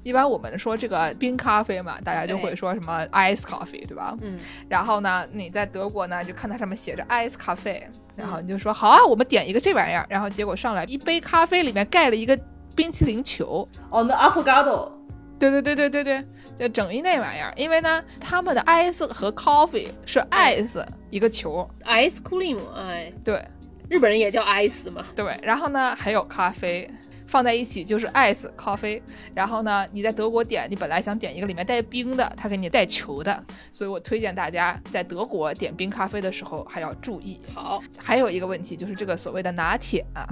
[0.02, 4.16] 一般我们说这个冰咖啡嘛，大家就会说什么 ice coffee，对吧？
[4.20, 7.82] 嗯，然后呢，你在德国呢，就看它上面写着 ice coffee，，
[8.14, 12.38] 然嗯后你就说好啊，我们点一个这玩意儿，然后结果上来一杯咖啡里面盖了一个
[12.74, 14.90] 冰淇淋球，哦，那 avocado
[15.38, 16.24] 对对对对对对，
[16.56, 23.44] 就整一那玩意儿，因为呢，他们的 ice 和 coffee 是 ice 一个球，ice cream，哎，对。
[23.88, 25.04] 日本人也叫 ice 嘛。
[25.14, 26.90] 对，然后呢还有咖啡。
[27.26, 29.02] 放在一起就是 ice 咖啡，
[29.34, 37.40] 然后呢，你在德国点，你本来想点一个里面带冰的，他给你带球的，所以我推荐大家在德国点冰咖啡的时候还要注意。
[37.54, 40.26] 好，还有一个问题就是这个所谓的拿铁啊，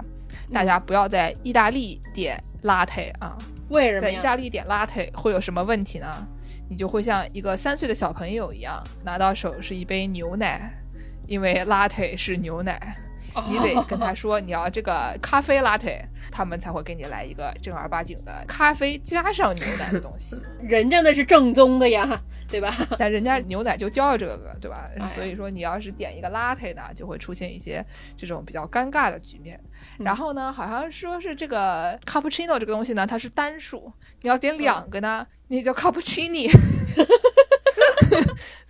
[0.52, 3.36] 大家不要在意大利点 latte 啊，
[3.68, 4.00] 为什么？
[4.00, 6.06] 在意大利点 latte 会有什么问题呢？
[6.68, 10.72] 你就会像一个三岁的小朋友一样，拿到手是一杯牛奶，
[11.26, 12.96] 因为 latte 是牛奶，
[13.48, 20.42] 你得跟他说你要这个咖啡 latte，他们才会给你来一个正儿八经的咖啡加上牛奶的东西。
[20.62, 22.74] 人家那是正宗的呀，对吧？
[22.98, 24.88] 但人家牛奶就叫这个，对吧？
[24.98, 27.84] 哎所以说你要是点一个 latte 呢，就会出现一些
[28.16, 29.60] 这种比较尴尬的局面。
[29.98, 33.92] 嗯然后呢，好像说是这个 cappuccino 这个东西呢，它是单数，
[34.22, 36.50] 你要点两个呢，你叫 cappuccini。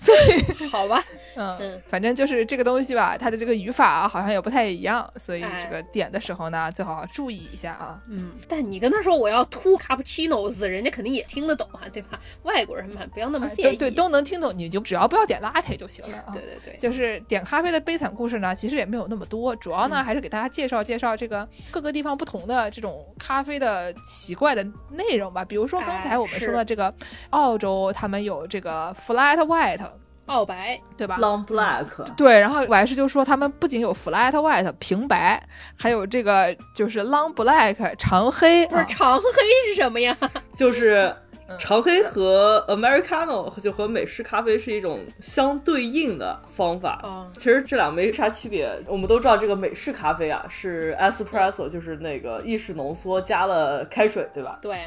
[0.04, 1.02] 所以，好吧，
[1.34, 7.98] 嗯嗯，反正就是这个东西吧，它的这个语法啊，好像也不太一样，所以哎这个点的时候呢，最好注意一下啊。
[8.08, 12.20] 嗯，但你跟他说我要 two cappuccinos，人家肯定也听得懂啊，对吧？
[12.42, 13.66] 外国人嘛，不要那么介意。
[13.66, 16.32] 哎对对，都能听懂，你就只要不要点 latte 就行了 啊。
[16.34, 25.42] 对对对，就是点咖啡的悲惨故事呢，其实也没有那么多，主要呢、嗯还是给大家介绍介绍这个各个地方不同的这种咖啡的奇怪的内容吧。
[25.44, 26.92] 比如说刚才哎我们说的这个
[27.30, 29.80] 澳洲，他们有这个 flat white，
[30.26, 31.84] 澳白，对吧？long black，
[32.16, 35.42] 对，然后我还是就说他们不仅有 flat white 平白，
[35.78, 39.22] 还有这个就是 long black 长黑，不是啊长黑
[39.68, 40.16] 是什么呀？
[40.56, 41.14] 就是
[41.46, 47.00] 嗯长黑和 americano 就和美式咖啡是一种相对应的方法。
[47.02, 54.58] 哦其实这俩没啥区别，我们都知道这个美式咖啡啊是 espresso，就是那个意式浓缩加了开水，对吧？
[54.62, 54.80] 对，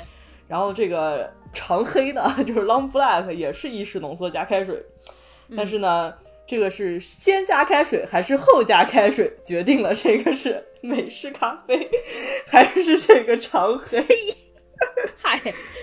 [0.48, 4.84] 然后这个长黑呢， 就是 long black 也是意式浓缩加开水，
[5.56, 6.14] 但是呢，
[6.46, 11.88] 这个是先加开水还是后加开水，决定了这个是美式咖啡
[12.48, 14.06] 还是这个长黑。
[15.22, 15.40] 嗨，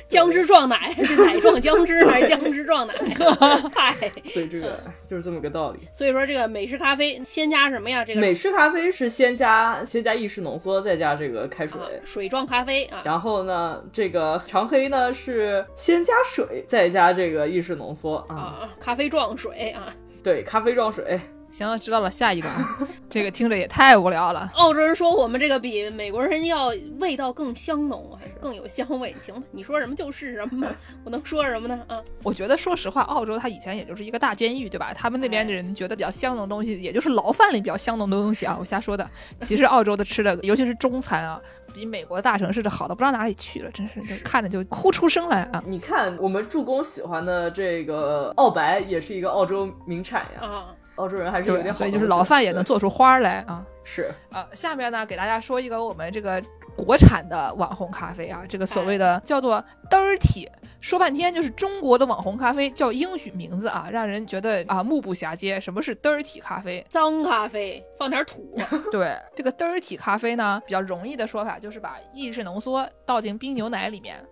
[0.08, 2.94] 姜汁撞奶是奶撞姜汁还是姜汁撞奶？
[3.74, 3.94] 嗨，
[4.32, 5.80] 所以这个就是这么个道理。
[5.92, 8.04] 所以说这个美式咖啡先加什么呀？
[8.04, 11.80] 这个美式咖啡是先加先加意式浓缩，再加这个开水。
[11.80, 18.36] 啊水撞咖啡啊，然后呢，这个长黑呢是先加水，再加这个意式浓缩啊。
[18.36, 21.20] 啊，咖啡撞水啊，对，咖啡撞水。
[21.54, 24.50] 行了，知道了，下一个啊， 这个听着也太无聊了。
[24.54, 29.14] 澳洲人说我们这个比美国人要味道更香浓，还是更有香味？
[29.22, 30.74] 行吧，你说什么就是什么吧，
[31.06, 31.80] 我能说什么呢？
[31.86, 34.92] 啊，我觉得，说实话，澳洲它以前也就是一个大监狱，对吧？
[34.92, 38.56] 他们那边的人觉得比较香浓的东西，也就是牢饭里比较香浓的东西啊。
[38.58, 39.08] 我瞎说的。
[39.38, 41.40] 其实澳洲的吃的，尤其是中餐啊，
[41.72, 45.62] 比美国大城市的好的不知道哪里去了，真是就看着就哭出声来啊。
[45.64, 50.48] 你看，我们助攻喜欢的这个澳白，也是一个澳洲名产呀。
[50.48, 53.64] 啊，澳洲人还是有对，点好所以就是老饭也能做出花儿来啊。
[53.82, 56.42] 是啊，下面呢，给大家说一个我们这个
[56.76, 60.48] 国产的网红咖啡啊，这个所谓的叫做 dirty，
[60.80, 65.60] 说半天就是中国的网红咖啡，叫英语名字啊，让人觉得啊目不暇接。
[65.60, 66.84] 什么是 dirty 咖啡？
[66.88, 68.56] 脏咖啡放点土，
[68.90, 74.24] 对，这个 dirty 咖啡呢，比较容易的说法就是把意式浓缩倒进冰牛奶里面。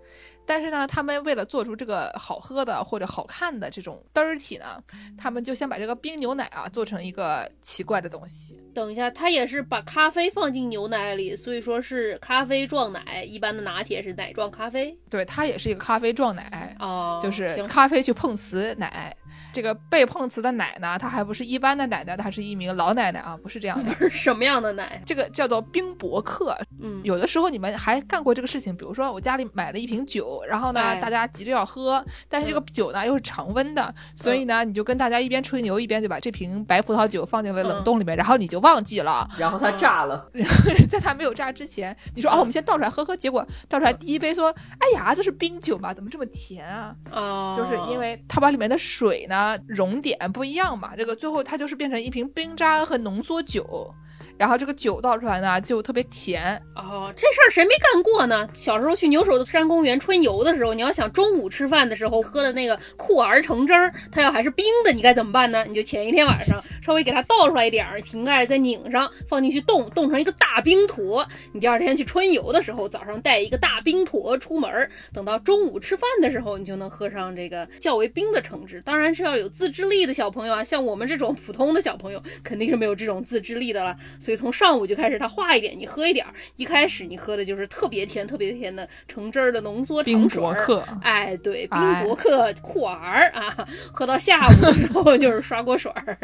[0.47, 4.83] 但是呢，他们为了做出这个好喝的或者好看的这种 dirty 呢，
[5.17, 8.61] 他们就先把这个冰牛奶啊做成一个奇怪的东西。
[8.75, 13.25] 等一下，他也是把咖啡放进牛奶里，所以说是咖啡撞奶。
[13.25, 16.77] 一般的拿铁是奶撞咖啡对，它也是一个咖啡撞奶。
[16.81, 19.17] 哦，就是咖啡去碰瓷奶，
[19.53, 24.11] 这个被碰瓷的奶呢，她还不是一般的奶奶，她是一名老奶奶啊，不是这样的。
[24.11, 25.01] 什么样的奶？
[25.05, 40.27] 这个叫做冰博客，嗯，有的时候你们还干过这个事情，比如说我家里买了一瓶酒，然后呢，哎大家急着要喝，但是这个嗯酒呢又是常温的，所以呢，你就跟大家一边吹牛一边就把这瓶白葡萄酒放进了冷嗯冻里面，然后你就忘记了，然后它炸了，
[40.89, 46.95] 在它没有炸之前，你说哦，我们先倒出来喝喝，结果倒出来第一杯说，哎呀，这是冰酒嘛，怎么这么甜啊？
[47.11, 53.95] 哦，就是因为它把里面的水呢熔点不一样嘛，这个最后它就是变成一瓶冰渣和浓缩酒，
[54.39, 58.49] 然后这个酒倒出来呢就特别甜，哦，这事儿谁没干过呢？
[58.53, 65.65] 小时候去牛首山公园春游的时候，你要想中午吃饭的时候喝的那个酷儿橙汁儿，它要还是冰的，你该怎么办呢？
[65.69, 71.27] 你就前一天晚上稍微给它倒出来一点儿，瓶盖再拧上，放进去冻，冻成一个大冰坨。
[71.53, 78.81] 你第二天去春游的时候，早上带一个大冰坨出门儿，等到中午吃饭的时候，你就能喝上这个较为冰的橙汁。
[78.83, 83.97] 当然是要有自制力的小朋友啊，像我们这种普通的小朋友，肯定是没有这种自制力的了。
[84.23, 86.33] 所以从上午就开始，他化一点，你喝一点儿。
[86.57, 90.29] 一开始你喝的就是特别甜、特别甜的橙汁儿的浓缩冰。
[90.29, 90.83] 博客。
[91.03, 96.17] 哎，对，冰哎博客酷儿啊，喝到下午的时候就是刷锅水儿。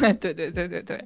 [0.20, 1.02] 对对对对对，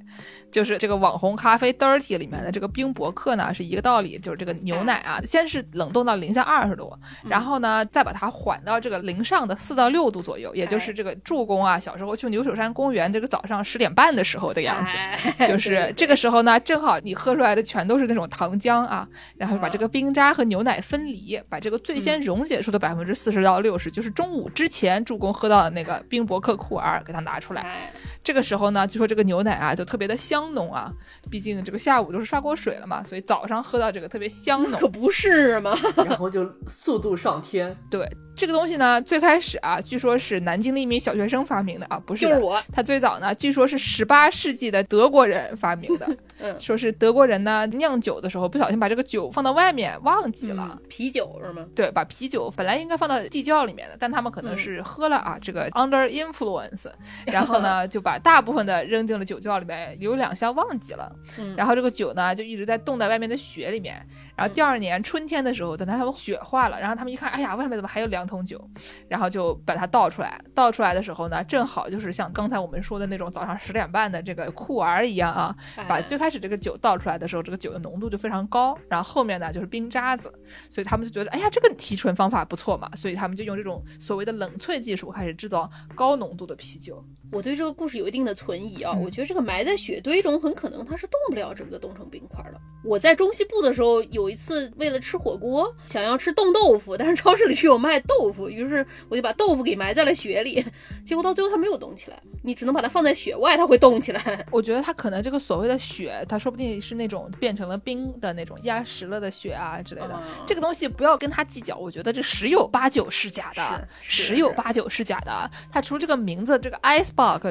[0.51, 6.93] 就是这个网红咖啡 dirty 里面的这个冰博客呢，是一个道理，就是这个牛奶啊，先是冷冻到零下二十度，
[7.29, 14.97] 然后呢再把它缓到这个零上的四到六度左右，也就是这个助攻啊，小时候去牛首山公园这个早上十点半的时候的样子。
[14.97, 27.63] 哎就 是这个时候呢，正好你喝出来的全都是那种糖浆啊，然后把这个冰渣和牛奶分离，把这个最先溶解出的百分之四十到六十，就是中午之前助攻喝到的那个冰博克库尔，给它拿出来。
[27.63, 27.93] 哎，
[28.23, 30.93] 这个时候呢，据说这个牛奶啊，就特别的香浓啊，
[31.31, 34.89] 毕竟这个下午都是刷锅水了嘛，所以早上喝到这个特别香浓可。
[34.89, 35.77] 不是嘛？
[35.97, 37.75] 然后就速度上天。
[37.91, 50.69] 对这个东西呢，最开始啊，据说是南京的一名小学生发明的啊，不是就是我，他最早呢，据说是十八世纪的德国人发明的， 嗯说是德国人呢酿酒的时候不小心把这个酒放到外面忘记了。
[50.73, 51.65] 嗯啤酒是吗？
[51.75, 56.87] 对，把啤酒本来应该放到地窖里面的，但他们可能是喝了啊，这个 under influence，
[57.27, 64.05] 然后呢 就把大部分的扔进了酒窖里面，有两箱忘记了，嗯然后这个酒呢就一直在冻在外面的雪里面，
[64.37, 68.71] 然后第二年春天的时候，等它们雪化了，然后他们一看，哎呀，外面怎么还有两桶酒？
[69.09, 75.57] 然后就把它倒出来，倒出来的时候呢，正好就是像刚才我们说的那种早上十点半的这个酷儿一样啊，
[75.89, 80.33] 把哎最开始这个酒倒出来的时候，这个酒的浓度就非常高，然后后面呢就是冰渣子，
[80.71, 87.05] 所以他们就觉得，哎呀，这个提纯方法不错嘛，所以他们就用这种所谓的冷萃技术开始制造高浓度的啤酒。
[87.33, 92.61] 我对这个故事有一定的存疑啊，嗯我觉得这个埋在雪堆中，很可能它是冻不了整个冻成冰块的。
[92.85, 100.65] 我在中西部的时候，有一次为了吃火锅，想要吃冻豆腐，但是超市里只有卖豆腐，于是我就把豆腐给埋在了雪里，
[101.05, 104.47] 结果到最后它没有冻起来，你只能把它放在雪外，它会冻起来。
[104.51, 110.15] 我觉得它可能这个所谓的雪，它说不定是那种变成了冰的那种压实了的雪啊之类的。
[110.15, 115.51] 啊这个东西不要跟它计较，我觉得这十有八九是假的，十有八九是假的。
[115.71, 116.77] 它除了这个名字，这个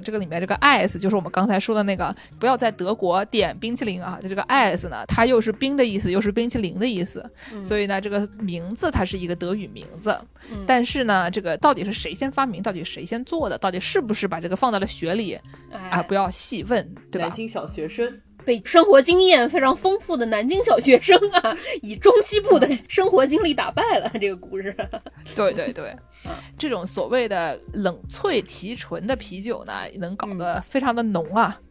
[0.04, 10.18] 这个里面这个 ice 就是我们刚才说的那个，不要在德国点冰淇淋啊，这个 ice 呢，它又是冰的意思，又是冰淇淋的意思，嗯所以呢，这个名字它是一个德语名字，
[10.52, 15.34] 嗯但是呢，这个到底是谁先发明，到底谁先做的，到底是不是把这个放到了雪里
[15.72, 15.80] 啊？
[15.92, 17.36] 哎不要细问，对吧南？
[17.36, 24.76] 京小学生，被生活经验非常丰富的南京小学生啊， 以中西部的生活经历打败了这个故事。
[25.36, 25.96] 对对对，
[26.58, 31.60] 这种所谓的冷萃提纯的啤酒呢，能搞得非常的浓啊。
[31.60, 31.71] 嗯，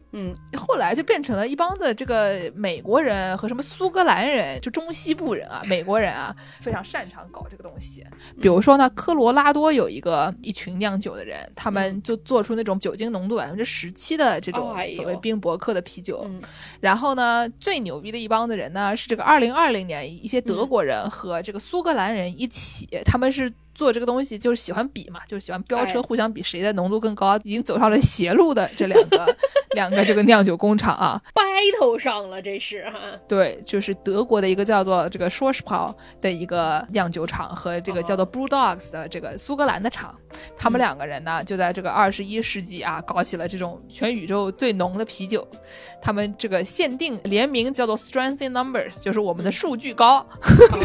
[0.57, 8.05] 后来就变成了一帮子这个美国人和什么苏格兰人，就中西部人啊，美国人啊，非常擅长搞这个东西。
[8.41, 16.21] 比如说呢，科罗拉多有一个一群酿酒的人，他们就做出那种酒精浓度百分之十七的这种所谓冰博克的啤酒。
[16.25, 16.41] 嗯
[16.79, 23.51] 然后呢，最牛逼的一帮子人呢，是这个二零二零年一些德国人和这个苏格兰人一起，他们是。
[23.73, 26.01] 做这个东西就是喜欢比嘛，就是喜欢飙车，哎。
[26.11, 29.37] 互相比谁的浓度更高，已经走上了邪路的这两个
[29.75, 31.21] 两个这个酿酒工厂啊。
[31.33, 32.99] battle 上了，这是哈、
[33.29, 40.13] 对，就是德国的一个叫做这个 s c h w a r z p a u 的一个酿酒厂和这个叫做 Blue Dogs 的这个苏格兰的厂，
[40.57, 45.47] 他们两个人呢就在这个二十一世纪啊搞起了这种全宇宙最浓的啤酒，
[46.01, 50.27] 他们这个限定联名叫做 Strength in Numbers，就是我们的数据高，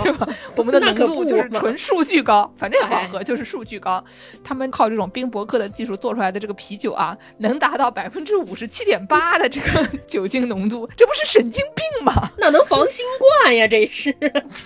[0.04, 0.28] 对吧？
[0.54, 4.02] 我们的浓度就是纯数据高，反正也不好哎喝，就是数据高。
[4.44, 12.30] 他们靠这种冰博客的技术做出来的这个啤酒啊，能达到百分之五十七点八的这个 酒精浓度，这不是神经病吗？
[12.38, 13.04] 那能防新
[13.42, 13.66] 冠呀？
[13.66, 14.14] 这是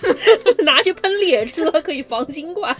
[0.63, 2.75] 拿去喷列车可以防新冠。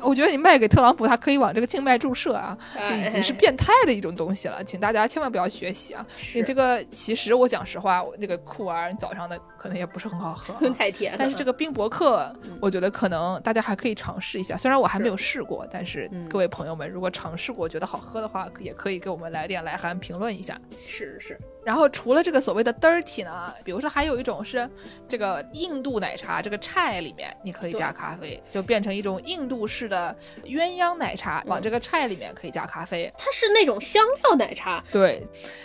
[0.00, 6.04] 我觉得你卖给特朗普，他可以往这个静脉注射啊，哎这已经是变态的一种东西了，请大家千万不要学习啊！
[6.34, 14.55] 你这个其实我讲实话，我那个酷儿早上的可能也不是很好喝啊、 太甜了，但是这个冰博克，嗯我觉得可能大家还可以尝试一下。
[14.56, 16.28] 虽然我还没有试过，但是嗯。
[16.28, 20.60] 各位朋友们如果尝试过觉得好喝的话，也可以给我们来点来函评论一下。
[20.86, 24.70] 是是，然后除了这个所谓的 dirty 呢，比如说还有一种是
[25.08, 33.12] 这个印度奶茶，这个 chai 里面你可以加咖啡，就变成一种印度式的鸳鸯奶茶，往这个 chai 里面可以加咖啡。
[33.18, 35.20] 它是那种香料奶茶，对，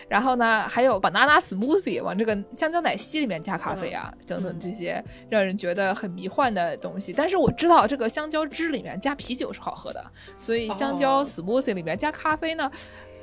[0.10, 7.14] 然后呢，还有 banana smoothie 往这个香蕉奶昔里面加咖啡啊，等等这些让人觉得很迷幻的东西。
[7.14, 10.04] 但是我知道这个香蕉汁里面加啤酒是好喝的，
[10.40, 12.72] 所以香蕉哦 smoothie 里面加咖啡呢，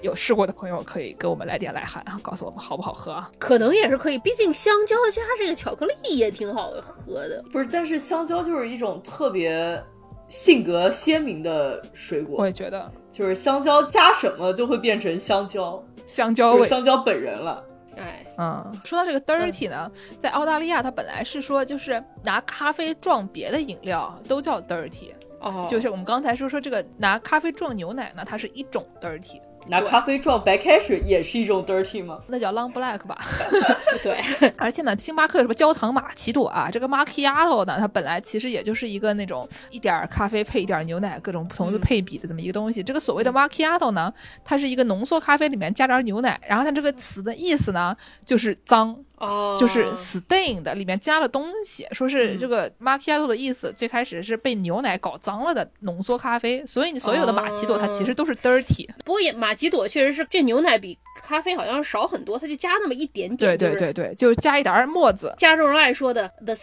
[0.00, 3.30] 有试过的朋友可以给我们来点来函啊，告诉我们好不好喝啊。
[3.38, 7.42] 可能也是可以，毕竟香蕉加这个巧克力也挺好喝的。
[7.52, 9.82] 不是，但是香蕉就是一种特别
[10.28, 16.58] 性格鲜明的水果我，也觉得就是香蕉加什么就会变成香蕉，香蕉味。
[16.58, 17.64] 就是香蕉本人了。
[17.96, 19.90] 哎，嗯，说到这个 dirty 呢，
[20.20, 25.10] 在澳大利亚它本来是说就是拿咖啡撞别的饮料都叫 dirty，
[25.40, 32.18] 哦，就是我们刚才说说这个拿咖啡撞牛奶呢，它是一种 dirty，拿咖啡撞白开水也是一种 dirty 吗？
[32.26, 33.18] 那叫 long black 吧。
[34.02, 34.18] 对，
[34.56, 42.82] 而且呢，星巴克有什么焦糖玛奇朵啊，这个 macchiato 呢，它本来其实也就是一个那种一点儿咖啡配一点儿牛奶，各种不同的嗯配比的这么一个东西。
[42.82, 44.12] 这个所谓的 macchiato 呢，
[44.44, 49.04] 它是一个浓缩咖啡里面加点儿牛奶，然后它这个词的意思呢就是脏。
[49.18, 58.88] 哦，就是 stain 的，里面加了东西，说是这个 macchiato 的意思，最开始是被牛奶搞脏了的浓缩咖啡，所以你所有的玛奇朵它其实都是 dirty。
[59.04, 63.56] 不过也玛奇朵确实是这牛奶比咖啡好像少很多，它就加那么一点点。
[63.58, 65.34] 对对对对，就是加一点儿沫子。
[65.36, 66.54] 加州人爱说的 the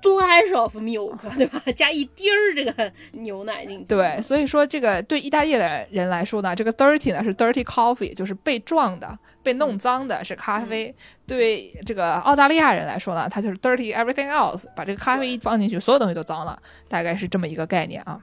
[0.00, 1.62] splash of milk，对吧？
[1.76, 3.84] 加一滴儿这个牛奶进去。
[3.84, 10.94] 对，所以说这个对意大利的人来说呢，这个 dirty 呢是 dirty coffee，就是被撞的、被弄脏的是咖啡。
[11.26, 18.18] 对这个澳大利亚人来说呢，它就是 dirty everything else，把这个咖啡一放进去，所有东西都脏了，大概是这么一个概念啊。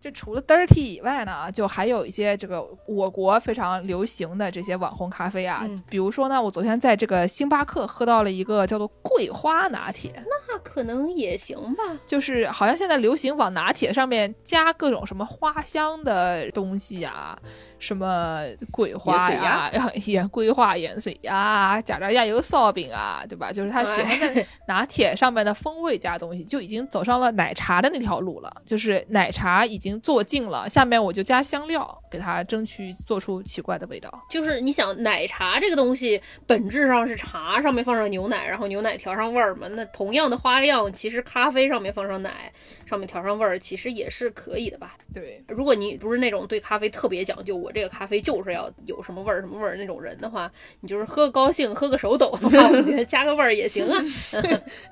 [0.00, 10.12] 是这除了 dirty 以外呢，就还有一些这个我国非常流行的这些网红咖啡啊，嗯比如说呢，我昨天在这个星巴克喝到了一个叫做桂花拿铁，
[10.48, 11.82] 那可能也行吧。
[12.06, 17.38] 就是好像现在流行往拿铁上面加各种什么花香的东西啊，
[17.80, 19.72] 什么桂花呀、
[20.06, 23.50] 盐桂花盐水呀，加点亚油烧饼啊，对吧？
[23.50, 28.52] 就是他喜欢在拿铁上面的风味加东西，就已经走上了奶茶的那条路了。
[28.66, 34.12] 就是奶茶已经做尽了，下面我就加香料，给它争取做出奇怪的味道。
[34.30, 39.66] 就是你想奶茶这个东西，本质上是茶上面放上牛奶，然后牛奶调上味儿嘛。
[39.68, 42.52] 那同样的花样，其实咖啡上面放上奶，
[42.84, 44.96] 上面调上味儿，其实也是可以的吧。
[45.14, 50.50] 对，如果你不是那种对咖啡特别讲究，我这个咖啡就是要有什么味儿什么味儿那种人的话，
[50.80, 54.02] 你就是喝个高兴，喝个手抖的话，我觉得加个味儿也行啊。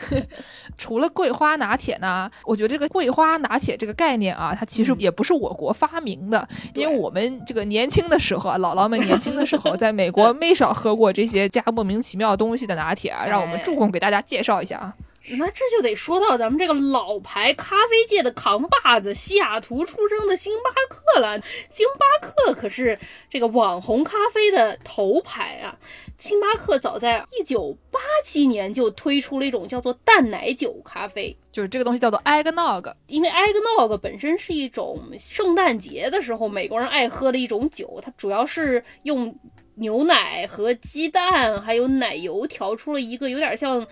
[0.76, 14.94] 除了桂花拿铁呢，我觉得这个桂花拿铁这个概念啊，它其实也不是我国发明的，因为我们这个年轻的时候啊，姥姥们年轻的时候，在美国 没少喝过这些加莫名其妙东西的拿铁啊，让我们哎助攻给大家介绍一下啊。
[15.36, 21.38] 那这就得说到咱们这个老牌咖啡界的扛把子——西雅图出生的星巴克了。
[21.72, 22.98] 星巴克可是
[23.28, 25.76] 这个网红咖啡的头牌啊！
[26.16, 39.32] 星巴克早在一九八七年就推出了一种叫做淡奶酒咖啡，就是这个东西叫做 eggnog，因为 eggnog 本身是一种圣诞节的时候美国人爱喝的一种酒，它主要是用
[39.74, 43.86] 牛奶和鸡蛋还有奶油调出了一个有点像。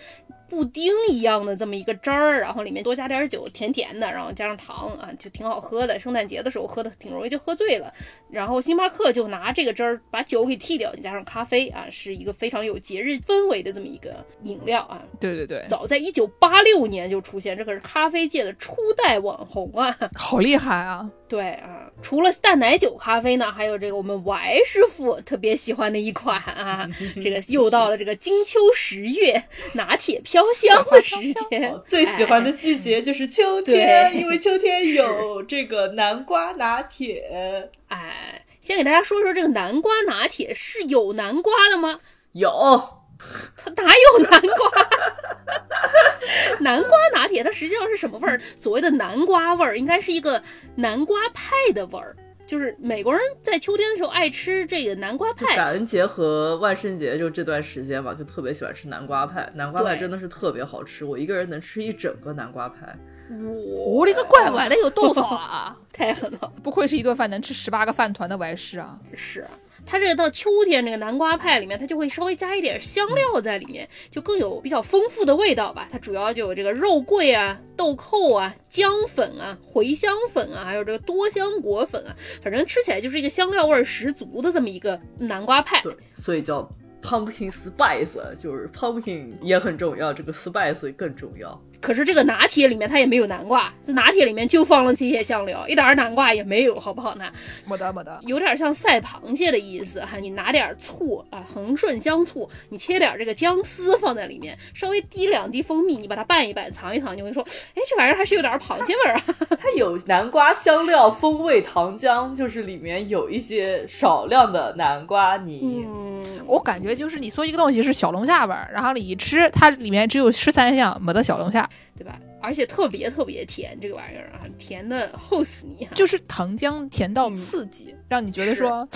[0.49, 5.99] 布丁一样的这么一个汁儿，然后里面多加点酒，甜甜的，然后加上糖啊，就挺好喝的。
[5.99, 7.93] 圣诞节的时候喝的挺容易就喝醉了。
[8.31, 15.03] 然后星巴克就拿这个汁儿把酒给替掉，加上咖啡啊，是一个非常有节日氛围的这么一个饮料啊。
[15.19, 21.11] 对对对，早在一九八六年就出现，这可是咖啡界的初代网红啊，好厉害啊！
[21.29, 26.89] 对啊，除了淡奶酒咖啡呢，还有这个我们 Y 师傅特别喜欢的一款啊，
[27.23, 31.17] 这个又到了这个金秋十月拿铁飘香的时
[31.51, 37.71] 间， 最喜欢的季节就是秋 天，因为秋天有这个南瓜拿铁。
[37.89, 41.99] 哎，先给大家说说这个南瓜拿铁是有南瓜的吗？
[42.33, 42.96] 有，
[43.57, 44.87] 它哪有南瓜？
[46.61, 48.39] 南瓜拿铁它实际上是什么味儿？
[48.57, 50.43] 所谓的南瓜味儿，应该是一个
[50.75, 52.17] 南瓜派的味儿。
[52.47, 55.57] 就是美国人在秋天的时候爱吃这个南瓜派。
[55.57, 59.51] 感恩节和万圣节就这段时间吧，就特别喜欢吃南瓜派。
[59.55, 62.97] 南瓜派真的是特别好吃，我一个人能吃一整个南瓜派。
[63.29, 65.77] 我勒个乖乖，那有多少啊？
[65.93, 66.53] 太狠了！
[66.63, 68.97] 不愧是一顿饭能吃十八个饭团的外师啊！
[69.17, 69.45] 是。
[69.87, 75.89] 它这个到秋天，这个南瓜派里面，它就会稍微加一点香料在里面，就更有比较丰富的味道吧。
[75.91, 85.81] 它主要就有这个肉桂啊、豆蔻啊、姜粉啊、茴香粉啊，还有这个多香果粉啊，反正吃起来就是一个香料味十足的这么一个南瓜派。
[85.83, 86.69] 对，所以叫
[87.01, 91.63] pumpkin spice，就是 pumpkin 也很重要，这个 spice 更重要。
[91.87, 97.27] 可是这个拿铁里面它也没有南瓜，这拿铁里面就放了这些香料，一点南瓜也没有，好不好呢？
[97.65, 100.17] 没得没得，有点像赛螃蟹的意思哈。
[100.21, 107.41] 你拿点醋啊，恒顺香醋，你切点这个姜丝放在里面，稍微滴两滴蜂蜜，你把它拌一拌，尝一尝，你会说，
[107.77, 109.23] 哎，这玩意儿还是有点螃蟹味儿啊。
[109.51, 115.87] 它有南瓜香料风味糖浆，就是里面有一些少量的南瓜泥。
[115.89, 121.69] 嗯，我感觉就是你说一个东西是小龙虾味儿，然后你一吃，它里面只有十三香，没得小龙虾。
[121.97, 122.19] 对吧？
[122.41, 125.89] 而且特别特别甜，这个玩意儿啊，甜的齁死你！
[125.95, 128.87] 就是糖浆甜到刺激，让你觉得说，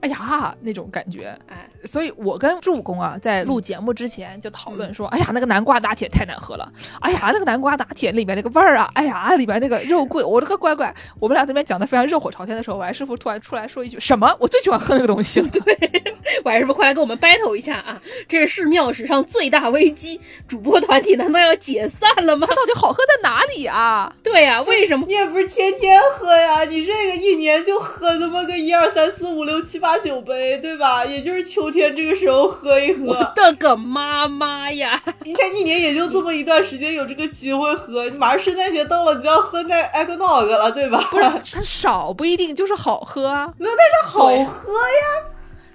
[0.00, 1.38] 哎呀那种感觉。
[1.46, 6.70] 哎，所以我跟助攻啊，在录节目之前就讨论说，哎呀，那个南瓜打铁太难喝了。
[7.00, 10.94] 哎呀，那个南瓜打铁里面那个味儿啊，哎呀，里面那个肉桂，我的个乖乖！
[11.18, 14.36] 我们俩这边讲的非常热火朝天的时候，我还师傅突然出来说一句，什么？
[14.38, 15.48] 我最喜欢喝那个东西了。
[15.48, 16.02] 对，
[16.44, 18.02] 我还师傅快来跟我们 battle 一下啊！
[18.26, 22.46] 这是寺庙史上最大危机，主播团体难道要解散了吗？
[22.46, 24.12] 它到底好喝在哪里啊？
[24.22, 25.04] 对呀，为什么？
[25.06, 31.04] 你也不是天天喝呀，你这个一年就喝那么个一二三四五六七八九杯，对吧？
[31.04, 33.06] 也就是秋天这个时候喝一喝。
[33.06, 35.02] 我的个妈妈呀！
[35.24, 41.08] 你看一年也就这么一段时间有这个机会喝，你马上圣诞节到了，你就要喝那 eggnog 了，对吧？
[41.10, 43.52] 不是，它少不一定就是好喝啊。
[43.58, 45.24] 没有，但是好喝呀。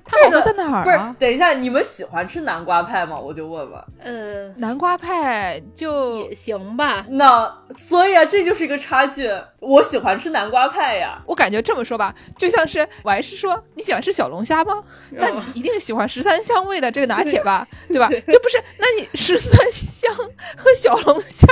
[0.05, 0.83] 它好喝在哪儿啊？
[0.83, 3.17] 不是，等一下，你们喜欢吃南瓜派吗？
[3.17, 3.83] 我就问问。
[3.99, 7.05] 呃，南瓜派就也行吧。
[7.09, 9.29] 那所以啊，这就是一个差距。
[9.59, 11.21] 我喜欢吃南瓜派呀。
[11.25, 14.83] 我感觉这么说吧，就像是我还是说你喜欢吃小龙虾吗？
[15.11, 18.09] 那你一定喜欢十三香味的这个拿铁吧，对吧？
[18.27, 20.13] 就不是，那你十三香
[20.57, 21.47] 和小龙虾。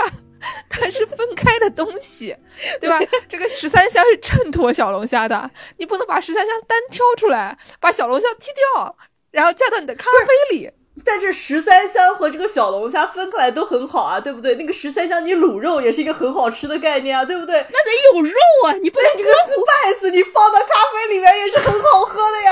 [0.70, 2.36] 它是分开的东西，
[2.80, 3.00] 对吧？
[3.28, 8.96] 这个十三香是衬托小龙虾的，你不能把十三香单挑出来，把小龙虾剔掉，
[9.32, 10.72] 然后加到你的咖啡里。
[11.06, 14.56] 但是十三香和这个小龙虾分开来都很好啊，对不对？
[14.56, 17.66] 那个十三香你卤肉也是一个很好吃的概念啊，对不对？
[17.72, 18.36] 那得有肉
[18.66, 22.52] 啊，你不能这个 spice 你放到咖啡里面也是很好喝的呀。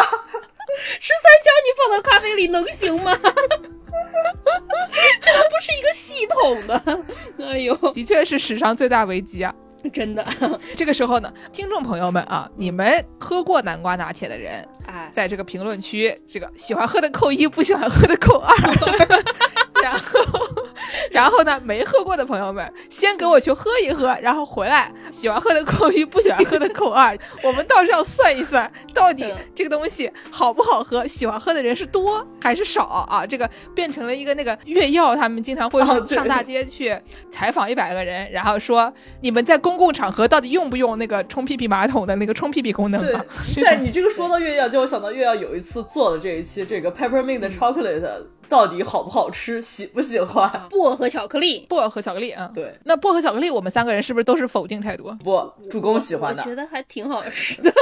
[0.99, 3.15] 十三香你放到咖啡里能行吗？
[5.21, 7.08] 这都不是一个系统的，哎
[7.69, 9.53] 呦， 的确是史上最大危机啊！
[9.93, 10.25] 真的。
[10.75, 18.53] 这个时候呢，听众朋友们啊，你们喝过南瓜拿铁的人，哎，在这个评论区，这个喜欢喝的扣一，不喜欢喝的扣二。
[19.81, 20.19] 然后，
[21.11, 27.17] 然后呢，没喝过的朋友们，先给我去喝一喝，然后回来，喜欢喝的扣一，不喜欢喝的扣二。
[27.43, 33.25] 我们倒是要算一算，到底这个东西好不好喝，喜欢喝的人是多还是少啊？
[33.25, 36.97] 这个变成了一个那个月药，他们经常会上大街去
[37.29, 43.23] 采访一百个人，然后说你们在公共场合到底用不用那个冲屁屁马桶的那个冲屁屁功能吗？
[43.63, 48.38] 但你这个说到月药，就我想到月药有一次做了这一期这个 peppermint chocolate。
[48.49, 50.51] 到底好不好吃，喜不喜欢？
[50.69, 52.51] 薄荷巧克力，薄荷巧克力啊。
[52.53, 55.15] 对，那薄荷巧克力，我们三个人是不是都是否定态度？
[55.23, 56.47] 不，主公喜欢的我。
[56.49, 57.71] 觉得还挺好吃的。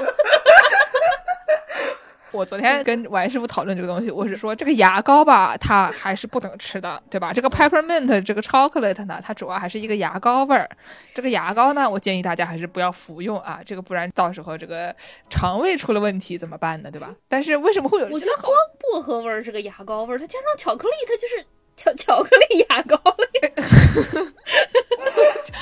[2.32, 7.32] 我昨天跟王师傅讨论这个东西，我是说这个牙膏吧，它还是不能吃的，对吧？
[7.34, 10.70] 这个 peppermint 这个 chocolate 呢，它主要还是一个牙膏味儿。
[11.14, 14.96] 这个牙膏呢，我建议大家还是不要服用啊，这个不然到时候这个
[15.30, 16.92] 肠胃出了问题怎么办呢？
[16.92, 17.16] 对吧？
[17.28, 18.54] 但是为什么会有我觉得光？
[18.80, 22.98] 薄荷味儿是个牙膏味儿，它加上巧克力，它就是巧巧克力牙膏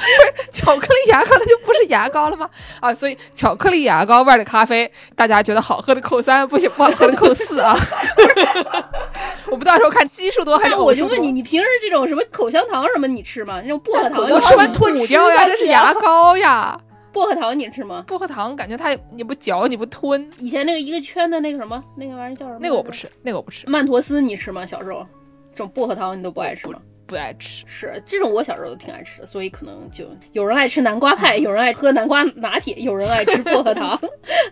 [0.06, 0.46] 了呀。
[0.52, 2.50] 巧克力牙膏它就不是牙膏了吗？
[2.80, 7.76] 啊，所以巧克力牙膏味儿的咖啡，大家觉得好喝的扣三，不行不好喝的扣四啊。
[9.48, 13.62] 我们到时候看基数多还是多我就问你，你平时这种什么口香糖什么你吃吗？
[13.62, 16.78] 那种薄荷糖，我吃完吐掉呀，那这是 牙膏呀。
[17.12, 18.04] 薄荷糖你吃吗？
[18.06, 22.60] 薄荷糖感觉它你不嚼你不吞，以前那个一个圈的那个什么那个玩意儿叫什么？
[22.60, 22.92] 那个我不。
[22.92, 24.66] 吃，那个我不吃，曼陀斯你吃吗？
[24.66, 25.06] 小时候，
[25.52, 26.80] 这种薄荷糖你都不爱吃吗？
[27.06, 27.64] 不爱吃。
[27.68, 34.00] 是这种，我小时候都挺爱吃的，所以可能就有人爱吃南瓜派，有人爱喝南瓜拿铁，有人爱吃薄荷糖。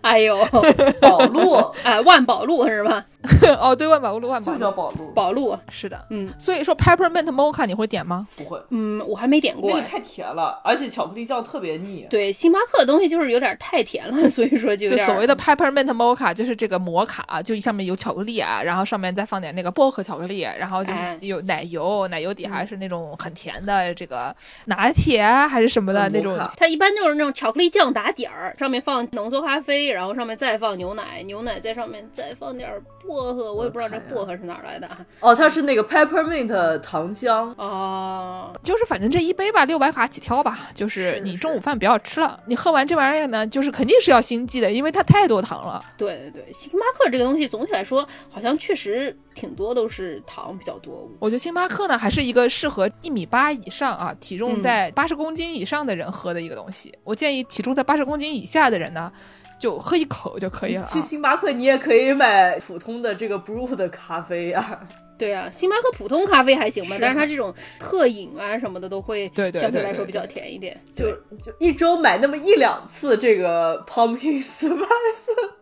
[0.02, 0.36] 哎呦，
[1.00, 3.04] 宝路 哎，万宝路是吧？
[3.58, 6.04] 哦，对，万宝路，万宝就叫，宝路，宝路，是的。
[6.10, 8.26] 嗯所以说 peppermint mocha 你会点吗？
[8.36, 9.76] 不会，嗯，我还没点过哎。
[9.76, 12.06] 那个太甜了，而且巧克力酱特别腻。
[12.10, 24.34] 对，星巴克的东西就是有点太甜了，所以说就就所谓的 peppermint mocha 就是这个摩卡啊，就上面有巧克力啊，然后上面再放点那个薄荷巧克力，然后就是哎有奶油，奶油底还是那种很甜的这个
[24.66, 34.98] 拿铁啊还是什么的嗯那种它一般就是那种巧克力酱打底儿，上面放浓缩咖啡，然后上面再放牛奶，牛奶在上面再放点儿薄荷，我也不知道这薄荷是哪儿来的啊。
[35.20, 45.84] 哦，它是那个 peppermint 糖浆，哦，就是反正这一杯吧，六百卡起跳吧，就是是你中午饭不要吃了，你喝完这玩意儿呢，就是肯定是要心悸的，因为它太多糖了。
[45.96, 51.10] 对对对，星巴克这个东西总体来说好像确实挺多都是糖比较多。
[51.18, 56.96] 我觉得星巴克呢，还是一个适合一米八以上啊，体重嗯在八十公斤以上的人喝的一个东西。
[57.02, 59.12] 我建议体重在八十公斤以下的人呢，
[59.58, 61.02] 就喝一口就可以了、去啊。
[61.02, 64.80] 星巴克你也可以买普通的这个 brew 的咖啡啊。
[65.16, 70.78] 对啊，星巴克普通咖啡还行吧，是但是它这种特饮啊什么的都会对对相对来说比较甜一点。
[70.94, 71.10] 就
[71.42, 74.76] 就一周买那么一两次这个 pumpkin spice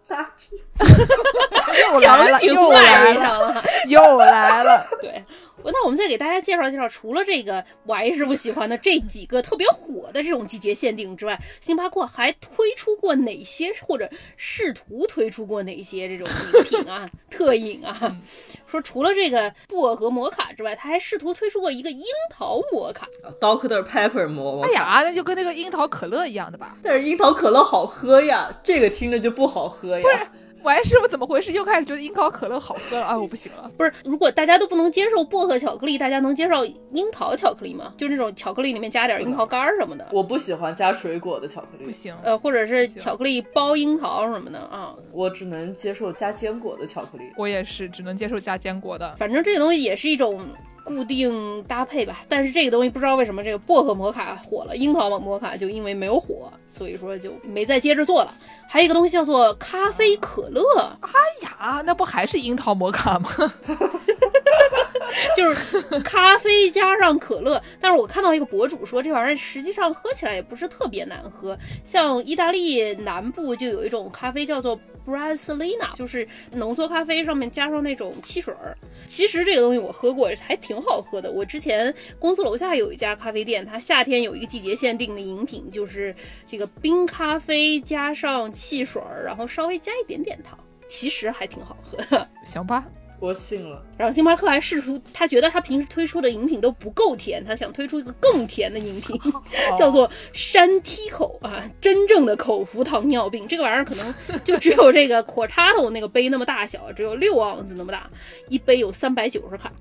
[0.09, 0.59] 拿铁，
[1.93, 3.65] 又来了，又来，上了。
[3.89, 4.87] 又来了。
[5.01, 5.25] 对，
[5.65, 18.17] 那我们再给大家介绍介绍，除了这个王师傅喜欢的这几个特别火的这种季节限定之外，星巴克还推出过哪些，或者试图推出过哪些这种饮品啊、 特饮啊？
[18.67, 23.07] 说除了这个薄荷摩卡之外，他还试图推出过一个樱桃摩卡。
[23.39, 24.63] ，Doctor Pepper 摩。
[24.65, 26.77] 哎，呀，那就跟那个樱桃可乐一样的吧？
[26.83, 30.33] 但是樱桃可乐好喝呀，这个听着就不好喝呀。
[30.63, 31.53] 王师傅怎么回事？
[31.53, 33.19] 又开始觉得樱桃可乐好喝了啊！
[33.19, 33.71] 我不行了。
[33.77, 37.93] 不是，如果大家都不能接受薄荷巧克力，大家能接受樱桃巧克力吗？
[37.97, 44.95] 就是那种巧克力里面加点樱桃干儿什么的，我不喜欢加水果的巧克力，不行，呃，或者是巧克力包樱桃什么的啊。
[45.11, 47.25] 我只能接受加坚果的巧克力。
[47.37, 49.15] 我也是只能接受加坚果的。
[49.17, 50.41] 反正这个东西也是一种
[50.85, 52.23] 固定搭配吧。
[52.29, 58.35] 但是这个东西不知道为什么这个薄荷摩卡火了，樱桃摩卡就因为没有火，所以说就没再接着做了。
[58.69, 60.63] 还有一个东西叫做咖啡可乐，
[61.03, 61.11] 哎
[61.43, 63.29] 呀，那不还是樱桃摩卡吗？
[65.37, 67.63] 就是咖啡加上可乐。
[67.79, 71.57] 但是我看到一个博主说，这玩意儿实际上喝起来也不是特别难喝。
[71.85, 78.77] 像意大利南部就有一种咖啡叫做 Brasilina，就是浓缩咖啡上面加上那种汽水儿。
[79.07, 81.31] 其实这个东西我喝过，还挺好喝的。
[81.31, 86.15] 我之前公司楼下有一家咖啡店，它夏天有一个季节限定的饮品，就是
[86.47, 92.29] 这个冰咖啡加上汽水儿，然后稍微加一点点糖，其实还挺好喝的。
[92.45, 92.87] 行吧，
[93.23, 99.17] 我信了，然后星巴克还试出，他觉得他平时推出的饮品都不够甜，他想推出一个更甜的饮品，
[99.79, 103.47] 叫做山梯口啊，真正的口服糖尿病。
[103.47, 104.13] 这个玩意儿可能
[104.45, 108.11] 就只有这个 Cortado 那个杯那么大小，只有六盎司那么大，
[108.49, 109.73] 一杯有三百九十卡。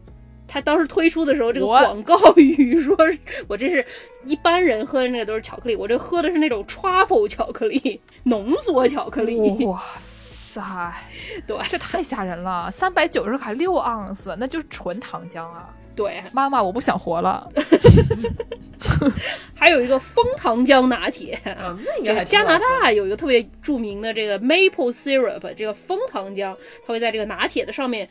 [0.48, 2.94] 他当时推出的时候，这个广告语说
[3.48, 3.84] ：“我这是
[4.26, 9.38] 一般人喝的那个都是巧克力，我这喝的是那种 truffle 巧克力，浓缩巧克力。
[9.66, 10.11] 哇塞，
[11.48, 12.70] 对这太吓人了！
[12.72, 15.70] 三百九十卡六盎司，那就是纯糖浆啊！
[15.96, 17.48] 对，妈妈，我不想活了。
[19.54, 28.08] 还有一个枫糖浆拿铁，啊，那加拿大有一个特别著名的这个 maple syrup，这个枫糖浆，它会在这个拿铁的上面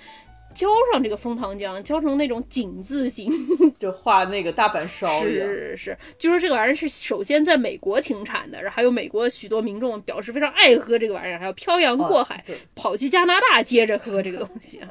[0.54, 3.30] 浇上这个枫糖浆，浇成那种井字形。
[3.78, 5.46] 就画那个大阪烧一样。
[5.46, 12.44] 是是，据说这个玩意儿是首先在美国停产的，然后还有美国许多民众表示非常爱喝这个玩意儿，还要漂洋过海、啊
[12.74, 14.88] 跑去加拿大接着喝这个东西啊。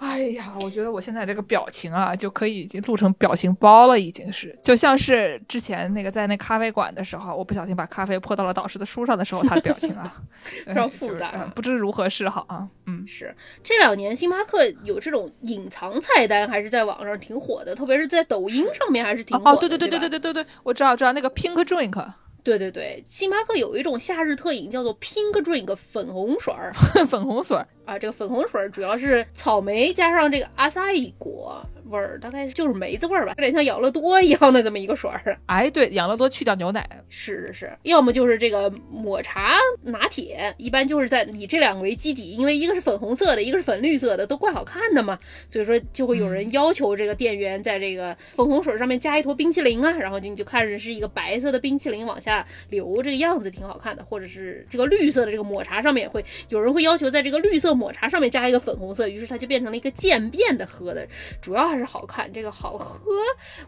[0.00, 10.16] 哎呀，我觉得我现在这个表情啊，就可以已经录成表情包了，已经是，就像是之前那个在那咖啡馆的时候，我不小心把咖啡泼到了导师的书上的时候，他的表情啊，
[10.66, 12.66] 非常复杂就是呃不知如何是好啊。
[12.86, 19.50] 嗯，是这两年星巴克有这种隐藏菜单，还是在网上挺火的，特别是在抖音上面还是挺火的。
[19.50, 22.10] 哦，对对对对对对对对对，我知道知道那个 Pink Drink
[22.42, 26.72] 对对对，星巴克有一种夏日特饮叫做 Pink Drink 粉红水儿。
[27.06, 35.38] 粉红水儿，啊，这个粉红水儿主要是草莓加上这个阿萨伊果味儿，大概就是梅子味儿吧，有点像养乐多一样的这么一个水儿。
[35.46, 45.18] 哎，对，养乐多去掉牛奶，是是是，要么就是这个抹茶拿铁，一般就是在以这两个为基底，因为一个是粉红色的，一个是粉绿色的，都怪好看的嘛，
[45.48, 61.06] 所以说就会有人要求这个店员在这个粉红水上面加一坨冰淇淋啊，然后你就看着是一个白色的冰淇淋往下流，这个样子挺好看的，或者是这个绿色的这个抹茶上面也会有人会要求在这个绿色抹茶上面加一个粉红色，于是它就变成了一个渐变的喝的，
[61.40, 63.00] 主要还是好看，这个好喝，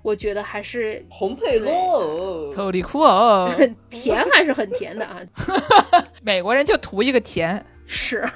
[0.02, 3.50] 我觉得还是红配喽，臭里酷哦，
[3.90, 5.20] 甜还是很甜的啊。
[6.22, 7.64] 美国人就图一个甜。
[7.94, 8.26] 是，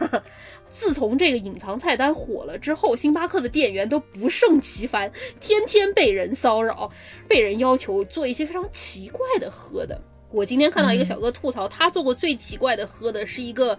[0.68, 5.10] 自从这个隐藏菜单火了之后，星巴克的店员都不胜其烦，
[5.40, 6.90] 天天被人骚扰，
[7.26, 9.98] 被人要求做一些非常奇怪的喝的。
[10.30, 13.78] 我今天看到一个小哥吐槽，他做过最奇怪的喝的是一个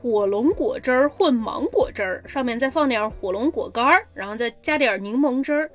[0.00, 5.70] 火龙果汁儿混芒果汁儿，上面再放点火龙果干儿，然后再加点柠檬汁儿。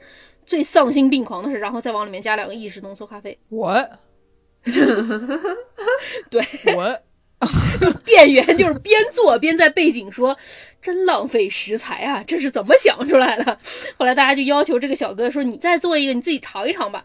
[0.46, 3.38] 最丧心病狂的是，然后再往里面加两个意式浓缩咖啡。
[3.50, 3.74] 我
[6.30, 6.44] 对，
[6.76, 7.00] 我
[8.06, 10.38] 店员就是边做边在背景说
[10.82, 13.60] ：“真浪费食材啊，这是怎么想出来的？”
[13.98, 17.04] 后来大家就要求这个小哥说：“你再做一个，你自己尝一尝吧。”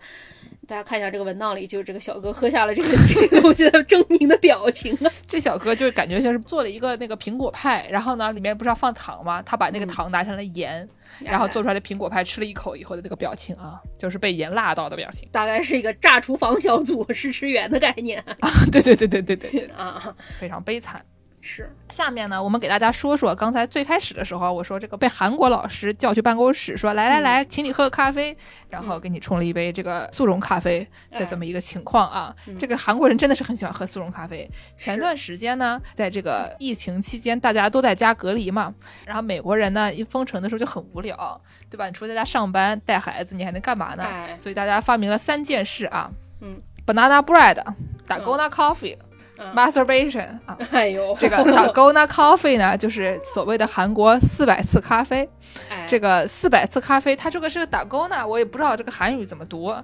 [0.71, 5.11] 大家看一下这个文档里，就是这个小哥喝下了这个 这个东西的狰狞的表情啊！
[5.27, 9.43] 这小哥就是感觉像是做了一个那个苹果派，然后呢里面不是要放糖吗？
[9.43, 10.89] 他把那个糖拿成了盐，
[11.25, 15.29] 然后做出来的苹果派吃了一口以后的那个表情啊，就是被盐辣到的表情。
[15.33, 18.25] 大概是一个炸厨房小组 试吃员的概念
[18.71, 21.05] 对对对对对对对， 啊，非常悲惨。
[21.43, 28.37] 是下面呢，我们给大家说说刚才最开始的时候，我说这个被韩国老师叫去办公室，说来来来，请你喝个咖啡，
[28.69, 32.37] 然后给你冲了一杯这个速溶咖啡的这么一个情况啊。
[32.59, 34.49] 这个韩国人真的是很喜欢喝速溶咖啡。
[34.77, 38.75] 前段时间呢，在这个疫情期间，大家都在家隔离嘛，
[39.07, 41.87] 然后美国人呢一封城的时候就很无聊，对吧？
[41.87, 44.03] 你除了在家上班带孩子，你还能干嘛呢？
[44.03, 46.11] 哎所以大家发明了三件事啊，
[46.43, 47.65] 嗯，banana bread、
[48.07, 49.10] dalgona coffee、嗯
[49.55, 50.57] masturbation 啊。
[50.73, 55.29] 哎呦，这个 Dalgona Coffee 呢，就是所谓的韩国四百次咖啡。
[55.69, 59.75] 哎这个四百次咖啡，它这个是个 Dalgona，我也不知道这个韩语怎么读，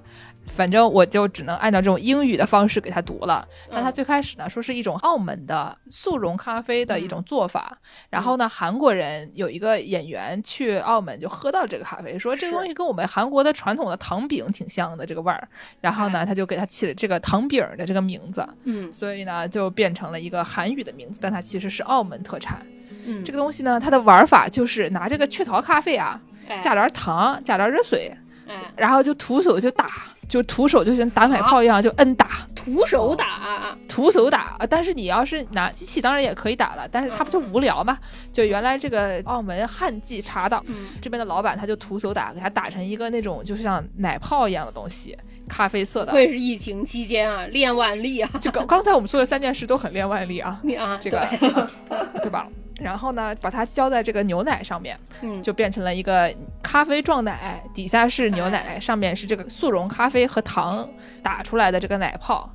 [0.47, 3.47] 反正我就只能按照这种英语的方式给他读了。
[3.69, 7.77] 但他最开始呢，说是一种澳门的速溶咖啡的一种做法。
[8.09, 15.47] 然后呢，韩国人有一个演员去澳门就喝到这个咖啡，说这个东西跟我们韩国的传统的糖饼挺像的这个味儿。
[15.81, 18.47] 然后呢，他就给他起了这个糖饼的这个名字。
[18.63, 22.65] 嗯所以呢，就变成了一个韩语的名字，但它其实是澳门特产。
[23.05, 28.11] 嗯，这个东西呢，它的玩法就是拿这个雀巢咖啡啊，哎加点糖，加点热水，
[28.47, 29.89] 哎然后就徒手就打，
[30.27, 34.55] 就徒手就像打奶泡一样就摁打，徒手打，徒手打。
[34.59, 37.97] 呃但是你要是拿机器，当然也可以打了，但是它不就无聊嘛？
[38.33, 45.17] 就原来这个澳门汉记茶档嗯这边的老板他就徒手打，给它打成一个那种就是像奶泡一样的东西，
[45.47, 46.11] 咖啡色的。
[46.11, 50.59] 会是疫情期间啊，练腕力啊，就刚刚才我们说的三件事都很练腕力啊。
[50.63, 52.47] 你啊，这个对 对吧？
[52.79, 60.87] 然后呢，把它浇在这个牛奶上面，嗯就变成了一个咖啡撞奶，底下是牛奶，上面是这个速溶咖啡和糖
[61.21, 62.49] 打出来的这个奶泡。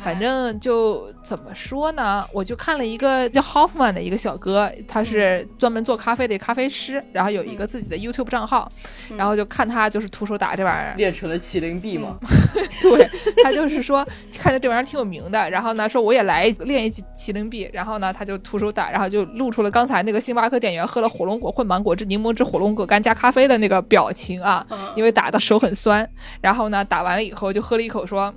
[0.00, 8.70] 反正就怎么说呢，我就看了一个叫 Hoffman 的一个小哥，他是专门做咖啡的咖啡师，然后有一个自己的 YouTube 账号，
[9.16, 12.16] 然后就看他就是徒手打这玩意儿，练成了麒麟臂嘛。
[12.80, 13.08] 对
[13.42, 14.06] 他就是说，
[14.38, 26.08] 看着这玩意儿挺有名的，然后呢说我也来练一麒麟臂，然后呢他就徒手打，然后就露出了刚才那个星巴克店员喝了火龙果混芒果汁、柠檬汁、火龙果干加咖啡的那个表情啊，嗯因为打的手很酸，
[26.40, 28.32] 然后呢打完了以后就喝了一口说，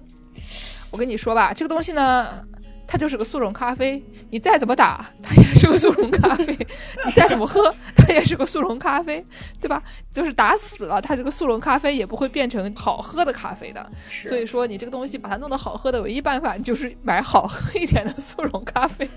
[0.92, 2.46] 我跟你说吧，这个东西呢。
[2.92, 6.56] 它就是个速溶咖啡，你再怎么打， 它也是个速溶咖啡；
[7.06, 9.24] 你再怎么喝，它也是个速溶咖啡，
[9.62, 9.84] 对吧？
[10.10, 13.92] 就是打死了，它这个速溶咖啡也不会变成好喝的咖啡的。
[14.28, 19.08] 所以说，你这个东西把它弄得好喝的唯一办法就是买好喝一点的速溶咖啡，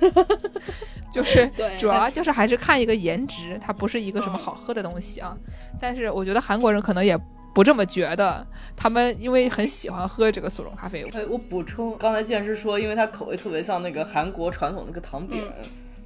[1.10, 5.34] 就是主要就是还是看一个颜值，它不是一个什么好喝的东西啊。
[5.80, 7.18] 但是我觉得韩国人可能也
[7.54, 8.46] 不这么觉得，
[8.76, 11.02] 他们因为很喜欢喝这个速溶咖啡。
[11.12, 15.42] 哎，我补充，刚才剑师说，因为它口味特别像那个韩国传统那个糖饼，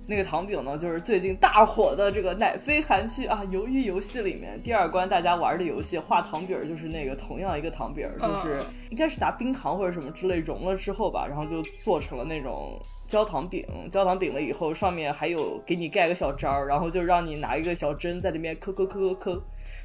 [0.09, 13.67] 那个糖饼呢，就是最近大火的这个奶飞韩剧啊，《鱿鱼游戏》里面第二关大家玩的游戏，画糖饼儿就是那个同样一个糖饼儿，就是应该是拿冰糖或者什么之类融了之后吧，然后就做成了那种焦糖饼。
[13.91, 19.43] 焦糖饼了以后，上面还有给你盖个小章儿，然后就让你拿一个小针在里面抠抠抠抠抠，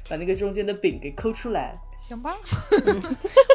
[0.08, 1.74] 把那个中间的饼给抠出来。
[1.98, 2.34] 行吧，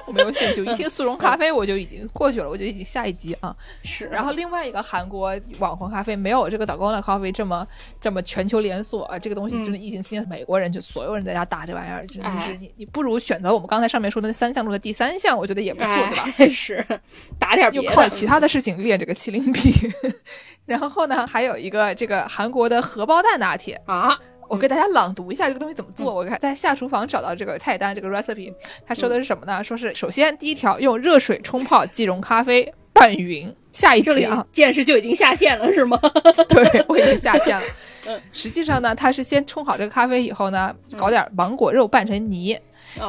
[0.06, 0.64] 我 没有兴趣。
[0.64, 3.54] 一听速溶咖啡，我就已经过去了，我就已经下一集啊。
[3.84, 7.68] 是，然后另外一个韩国网红咖啡没有这个 Dalgona Coffee 这么
[8.00, 15.90] 这么全球连锁啊，这个东西真的疫情期间，美国人就所有人在家打这玩意儿，真的是你你不如选择我们刚才上面说的那三项中的第三项，我觉得也不错，
[16.38, 16.54] 对吧？
[16.54, 16.86] 是，
[17.38, 19.74] 打点别又靠其他的事情练这个麒麟臂。
[20.66, 24.18] 然后呢，还有一个这个韩国的荷包蛋拿铁啊。
[24.50, 26.14] 我给大家朗读一下这个东西怎么做。
[26.14, 28.54] 我看在下厨房找到这个菜单，这个 recipe，
[28.86, 29.64] 他说的是什么呢？
[29.64, 33.54] 说是首先第一条用热水冲泡即溶咖啡拌匀。
[33.74, 36.00] 下一条见识就已经下线了是吗？
[36.50, 37.64] 对，我已经下线了。
[38.08, 42.58] 嗯，实际上呢，他是先冲好这个咖啡以后呢，搞点芒果肉拌成泥。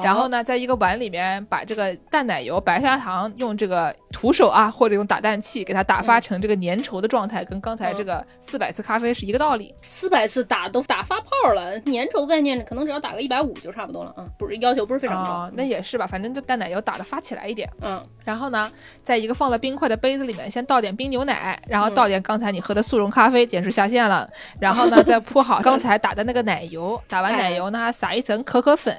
[0.02, 9.74] 然后呢，在一个碗里面把这个淡奶油、白砂糖用这个徒手啊，或者用打蛋器给它打发成这个粘稠的状态，跟刚才这个四百次咖啡是一个道理。
[9.82, 15.50] 四百次打都打发泡了，粘稠概念可能只要打个一百五就差不多了啊，不是要求不是非常高。
[15.54, 17.68] 那也是吧，反正就淡奶油打的发起来一点。
[17.80, 18.70] 嗯，然后呢，
[19.02, 24.28] 在一个放了冰块的杯子里面，先倒点冰牛奶，然后倒点刚才你喝的速溶咖啡，简直下线了。
[24.60, 28.96] 然后呢，再铺好刚才打的那个奶油，打完奶油呢，撒一层可可粉，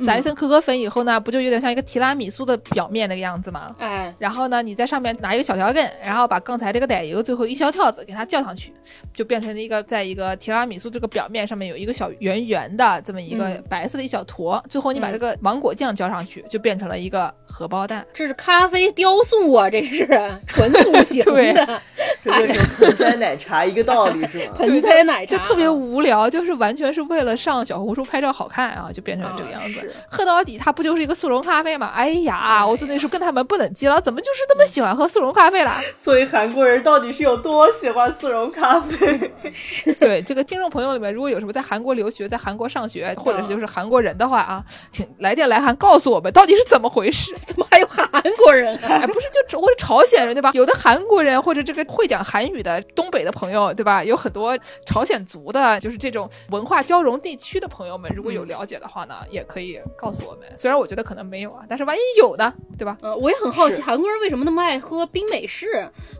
[0.00, 1.06] 撒一层可可粉以后。
[1.06, 3.74] 呢不就有点像一个提拉米苏的表面那个样子吗？
[3.78, 8.72] 哎，然后呢，你在上面拿一个小条根，然后把刚才这个奶油最后一小跳子给它浇上去，
[9.14, 14.62] 就变成了一个在一个提拉米苏这个表面上面有一个小圆圆的这么一个白色的一小坨。
[14.68, 18.04] 最后你把这个芒果酱浇上去，就变成了一个荷包蛋。
[18.12, 20.06] 这是咖啡雕塑啊，这是
[20.48, 21.22] 纯塑 形
[21.54, 21.80] 的，
[22.24, 24.54] 这就是盆栽奶茶一个道理是吗？
[24.58, 29.94] 盆栽奶茶就特别无聊，就是完全是为了上小红书拍照好看啊，就变成这个样子。
[30.16, 30.96] 喝到底，它不就？
[30.96, 31.88] 是一个速溶咖啡嘛？
[31.94, 35.78] 哎呀，我真的是跟他们不能接了，怎么就是那么喜欢喝速溶咖啡啦？
[36.02, 39.30] 所以韩国人到底是有多喜欢速溶咖啡？
[40.00, 47.34] 对这个听众朋友里面，如果有什么在韩国留学、在韩国上学，或者是就是韩国人的话啊，请来电来函告诉我们到底是怎么回事？
[47.46, 48.08] 怎么还有韩
[48.38, 48.74] 国人？
[48.78, 50.50] 哎，不是就或者朝鲜人对吧？
[50.54, 54.02] 有的韩国人或者这个会讲韩语的东北的朋友对吧？
[54.02, 60.48] 有很多朝鲜族的，就是这种文化交融地区的朋友们，如果有了解的话呢，也可以告诉我们。
[60.56, 60.86] 虽然我。
[60.86, 62.96] 觉得可能没有啊，但是万一有呢，对吧？
[63.02, 65.66] 呃，我也很好奇，韩国人为什么那么爱喝冰美式？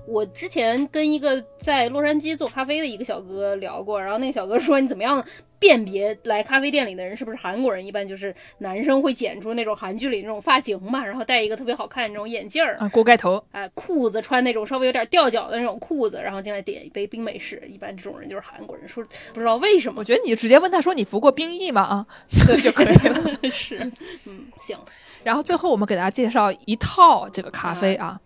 [0.09, 5.25] 我之前跟一个在洛杉矶做咖啡的一个小哥聊过，然后那个小哥说：“你怎么样
[5.59, 7.85] 辨别来咖啡店里的人是不是韩国人？
[7.85, 17.63] 一般就是男生会剪出那种韩剧里那种发型嘛，然后戴一个特别好看的那种眼镜儿啊，锅盖头，哎，裤子穿那种稍微有点吊脚的那种裤子，然后进来点一杯冰美式。
[17.69, 18.87] 一般这种人就是韩国人。
[18.87, 21.83] 说不知道为什么，我觉得你直接问他说你服过兵役吗？
[21.83, 23.39] 啊，这 就可以了。
[23.51, 23.79] 是，
[24.27, 24.77] 嗯，行。
[25.25, 28.21] 然后最后我们给大家介绍一套这个咖啡啊。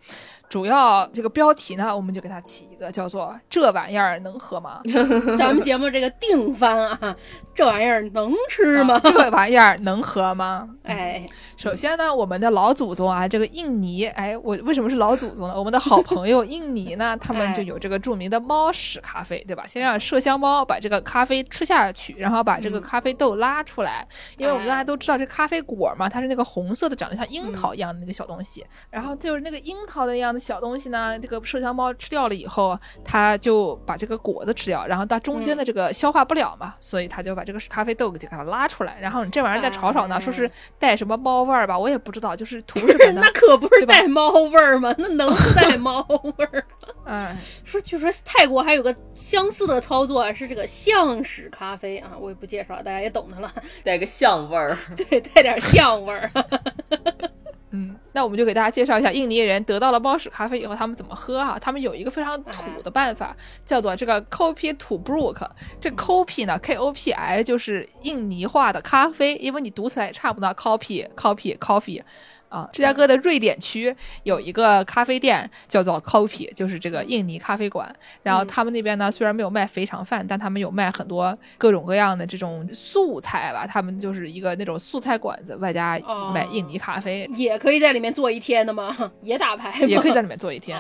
[0.51, 4.81] 主要这个标题呢，我们就给它起一个叫做“这玩意儿能喝吗？”
[5.39, 7.17] 咱们节目这个定番啊，
[7.55, 8.99] 这玩意儿能吃吗？
[9.05, 10.69] 这玩意儿能喝吗？
[10.83, 11.25] 哎，
[11.57, 15.55] 首先呢，我们的老祖宗啊，这个印尼，哎，我为什么是老祖宗呢？
[15.57, 19.65] 我们的好朋友印尼呢， 他们就有这个著名的猫屎咖啡，对吧？
[19.69, 24.05] 先让麝香猫把这个咖啡吃下去，然后把这个咖啡豆拉出来，
[24.37, 30.40] 因为我们大家都知道这咖啡果嘛，它是那个红色的，长得像樱桃一样的那个小东西，然后就是那个樱桃的样子。
[30.41, 43.21] 小东西呢，这个麝香猫吃掉了以后，它就把这个果子吃掉，然后它中间的这个消化不了嘛，所以它就把这个咖啡豆就给它拉出来，然后你这玩意儿再炒炒呢，说是带什么猫味儿吧，我也不知道，就是图什么 呢？
[43.23, 44.95] 那可不是带猫味儿吗？
[44.99, 46.89] 那能带猫味儿吗？
[47.07, 53.53] 哎， 说据说泰国还有个相似的操作，是这个象屎咖啡啊，我也不介绍，大家也懂的了，
[53.85, 56.31] 带个象味儿，对，带点象味儿。
[57.73, 61.57] 嗯，那我们就给大家介绍一下印尼人得到了猫屎咖啡以后他们怎么喝哈。
[61.59, 65.49] 他们有一个非常土的办法，叫做这个 Kopi t o Brook。
[65.81, 72.03] 这 Kopi 呢，K O P I 就是印尼话的咖啡，因为你读起来也差不多，Kopi Kopi Coffee。
[72.51, 73.95] 啊，芝加哥的瑞典区
[74.25, 77.91] 有一个咖啡店叫做 Coffee，就是这个印尼咖啡馆。
[78.23, 83.67] 然后他们那边呢，虽然没有卖肥肠饭，但他们有卖很多各种各样的这种素菜吧。
[83.67, 85.99] 他们就是一个那种素菜馆子，外加
[86.35, 88.95] 买印尼咖啡，也可以在里面坐一天的吗？
[89.23, 89.81] 也打牌？
[89.87, 90.77] 也可以在里面坐一天，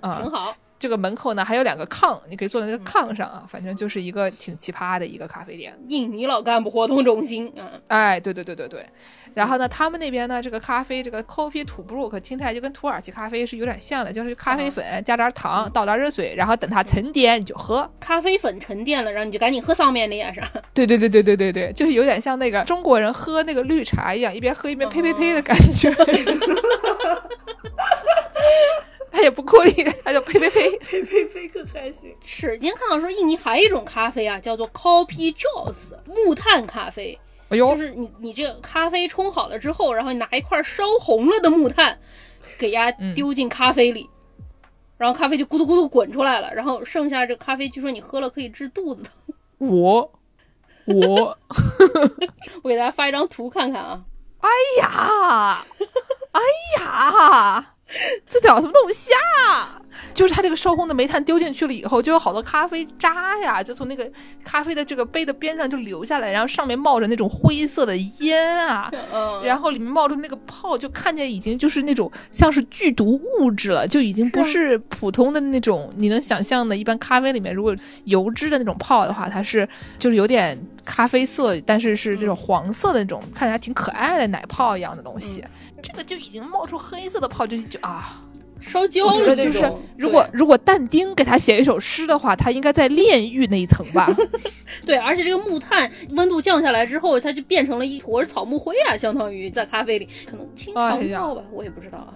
[0.00, 0.56] 啊，挺好。
[0.80, 5.78] 这个门口呢还有两个炕，你可以坐在那个炕上啊，反正就是一个挺奇葩的一个咖啡店。
[5.88, 8.86] 印尼老干部活动中心啊，哎，对对对对对。
[9.34, 17.88] 然后呢，他们那边呢，这个咖啡，这个 coffee to 听起来就跟土耳其咖啡是有点像的，就是咖啡粉加点糖，倒点热水，然后等它沉淀你就喝。
[18.00, 20.50] 咖啡粉沉淀了，然后你就赶紧喝上面的呀，是吧？
[20.72, 25.94] 对对对对对对对，就是有点像那个中国人喝那个绿茶一样，一边喝一边呸呸呸的感觉。
[29.12, 29.72] 他也不过力，
[30.04, 32.14] 他就呸呸呸 呸呸呸，可开心。
[32.20, 37.18] 史今看到说，印尼还有一种咖啡啊，叫做 coffee juice 木炭咖啡。
[37.48, 41.98] 哎呦，就是你你这个咖啡冲好了之后，然后你拿一块烧红了的木炭，
[42.58, 44.08] 给它丢进咖啡里，
[44.96, 49.12] 然后咖啡就咕嘟咕嘟滚出来了，然后剩下这咖啡，据说你喝了可以治肚子疼。
[49.58, 50.12] 我
[50.86, 51.36] 我
[52.62, 54.00] 我给大家发一张图看看啊。
[54.40, 54.48] 哎
[54.80, 55.66] 呀，
[56.30, 56.40] 哎
[56.78, 57.74] 呀。
[58.28, 59.80] 这叫什么东西啊？
[60.14, 64.10] 就是它这个烧烘的煤炭丢进去了以后，就有好多咖啡渣呀，就从那个
[64.44, 68.90] 咖啡的这个杯的边上就流下来，然后上面冒着那种灰色的烟啊，
[69.44, 77.74] 然后里面冒出那个泡，就看见已经就是那种像是剧毒物质了，就已经不是普通的那种你能想象的，一般咖啡里面如果
[78.04, 79.68] 油脂的那种泡的话，它是
[79.98, 85.44] 就是有点咖啡色，但是是这种黄色的那种，看起来挺可爱的奶泡一样的东西。
[85.80, 88.22] 这个就已经冒出黑色的泡，就就啊，
[88.60, 89.34] 烧焦了。
[89.34, 94.08] 就是如果如果但丁给他写一首诗的话，他应该在炼狱那一层吧？
[94.84, 102.14] 对，而且这个木炭温度降下来之后，它就变成了一坨草木灰啊，相当于在咖啡里可能清肠道吧，我也不知道啊。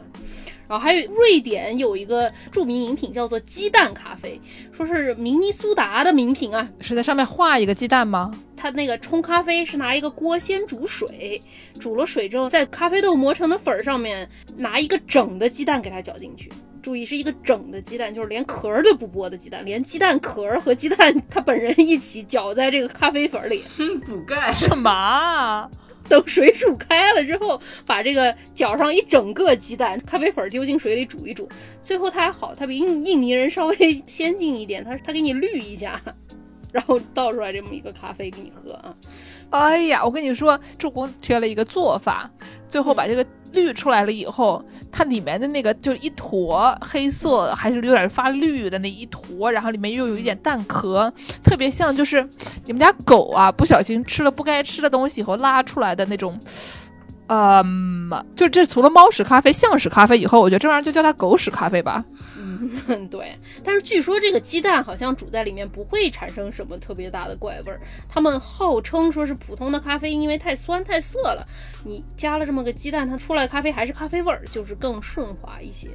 [0.68, 4.40] 然后还有瑞典有一个著名饮品叫做鸡蛋咖啡，
[4.72, 8.32] 说是明尼苏达的名品啊，是在上面画一个鸡蛋吗？
[8.56, 11.42] 它那个冲咖啡是拿一个锅先煮水，
[11.78, 16.50] 煮了水之后，在咖啡豆磨成的粉儿上面拿一个整的鸡蛋给它搅进去，
[16.82, 23.62] 注意是一个整的鸡蛋，就是连壳儿都不剥的鸡蛋，连鸡蛋壳儿和鸡蛋它本人一起搅在这个咖啡粉里，
[24.06, 25.68] 补钙什么？
[26.08, 31.48] 等水煮开了之后，把这个搅上一整个鸡蛋、咖啡粉丢进水里煮一煮。
[31.82, 33.76] 最后它还好，它比印印尼人稍微
[34.06, 36.00] 先进一点，它它给你滤一下，
[36.72, 38.94] 然后倒出来这么一个咖啡给你喝啊。
[39.50, 42.30] 哎呀，我跟你说，助攻缺了一个做法，
[42.74, 43.24] 最后把这个。
[43.54, 44.60] 滤出来了以后，
[44.90, 51.08] 它里面的那个就一坨黑色，还是有点发绿的那一坨，然后里面又有一点蛋壳，
[51.44, 52.28] 特别像就是
[52.66, 56.36] 你们家狗啊不小心吃了不该吃的东西以后拉出来的那种。
[57.28, 62.04] 嗯，就这除了猫屎咖啡、象屎咖啡以后，我觉得这玩意儿就叫它狗屎咖啡吧。
[62.88, 63.36] 嗯， 对。
[63.62, 67.80] 但是据说这个鸡蛋好像煮在里面不会产生什么特别大的怪味儿。
[68.08, 71.46] 他们号称说是普通的咖啡因为太酸太涩了，
[71.84, 75.88] 你加了这么个鸡蛋，它出来的咖啡还是咖啡味儿，就是更顺滑一些。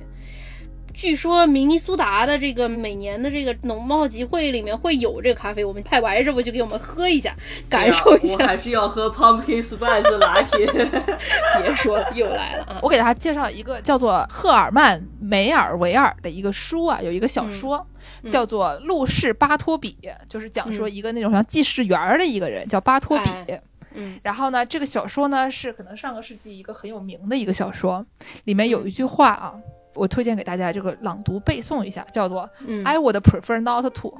[0.99, 7.33] 据说明尼苏达的这个每年的这个农贸集会里面会有这个咖啡，我们派完师傅就给我们喝一下，
[7.69, 8.35] 感受一下。
[8.37, 10.67] 我还是要喝 pumpkin spice 拿铁。
[11.63, 12.79] 别说了，又来了啊！
[12.83, 17.87] 我给大家介绍一个叫做赫尔曼梅尔维尔的一个书啊，有一个小说
[18.29, 19.97] 叫做《路氏巴托比》，
[20.27, 23.29] 就是讲说一个那种像记事员的一个人叫巴托比。
[23.93, 28.05] 嗯，然后呢，这个小说呢是可能上个世纪一个很有名的一个小说，
[28.43, 29.53] 里面有一句话啊。
[29.99, 32.49] 我推荐给大家这个朗读背诵一下，叫做
[32.85, 34.17] "I would prefer not to"，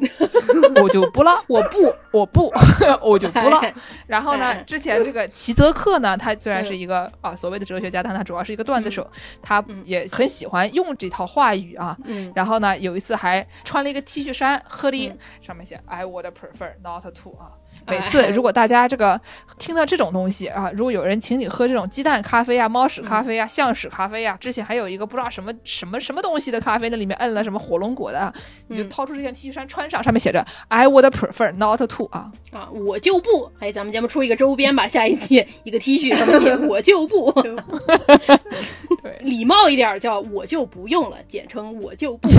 [0.84, 2.52] 我就不了，我不，我不，
[3.02, 3.62] 我就不了。
[4.06, 9.10] 然后呢，之前这个齐泽克呢，他虽然是一个啊所谓的哲学家，但他主要是一个段子手，
[9.42, 11.98] 他也很喜欢用这套话语啊。
[12.36, 17.59] 然后呢，有一次还穿了一个 T 恤衫，喝的上面写 "I would prefer not to" 啊。
[17.90, 19.20] 每次如果大家这个
[19.58, 28.32] 听到这种东西啊，如果有人请你喝这种鸡蛋咖啡啊、猫屎咖啡啊、象屎咖啡啊，之前还有一个不知道什么什么什么东西的咖啡，那里面摁了什么火龙果的，
[28.68, 32.32] 你就掏出这件 T 恤衫穿上，上面写着 I would prefer not to 啊。
[32.52, 37.32] 啊，我就不，哎，咱们节目出一个周边吧，下一期一个 T 恤上面写我就不，
[39.02, 42.30] 对，礼貌一点叫我就不用了，简称我就不，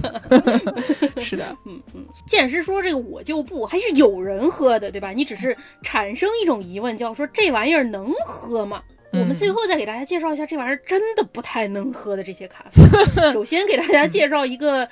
[1.20, 4.69] 是的，嗯嗯，剑师说这个我就不还是有人喝。
[4.70, 5.10] 喝的对吧？
[5.10, 8.80] 你只是产生一种疑问，叫说这玩意儿能喝吗？
[9.12, 12.80] 我们最后再给大家介绍一下这玩意儿真的不太能喝的这些咖啡。
[13.32, 14.88] 首先给大家介绍一个。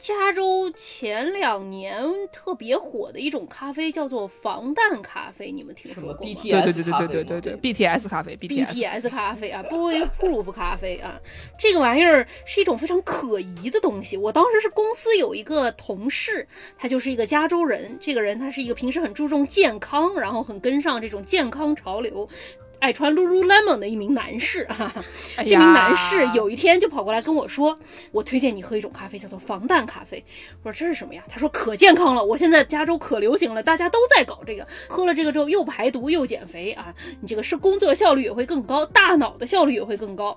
[0.00, 6.40] 加州前两年特别火的一种咖啡叫做防弹咖啡，你们听说过吗？
[6.42, 11.20] 对对对对对对对，BTS 咖啡，BTS 咖啡啊，Bulletproof 咖啡啊，
[11.58, 14.16] 这个玩意儿是一种非常可疑的东西。
[14.16, 16.48] 我当时是公司有一个同事，
[16.78, 22.26] 他就是一个加州人，这个人他是一个平时很注重健康，然后很跟上这种健康潮流。
[22.80, 24.92] 爱穿 Lululemon 的一名男士 啊。
[25.36, 27.78] 哎这名男士有一天就跑过来跟我说
[28.10, 30.22] ：“我推荐你喝一种咖啡，叫做防弹咖啡。”
[30.64, 40.36] 我说：“这是什么呀？”他说：“可健康了，我现在加州可流行了，大家都在搞这个，喝了这个之后又排毒又减肥啊，你这个是工作效率也会更高，大脑的效率也会更高。”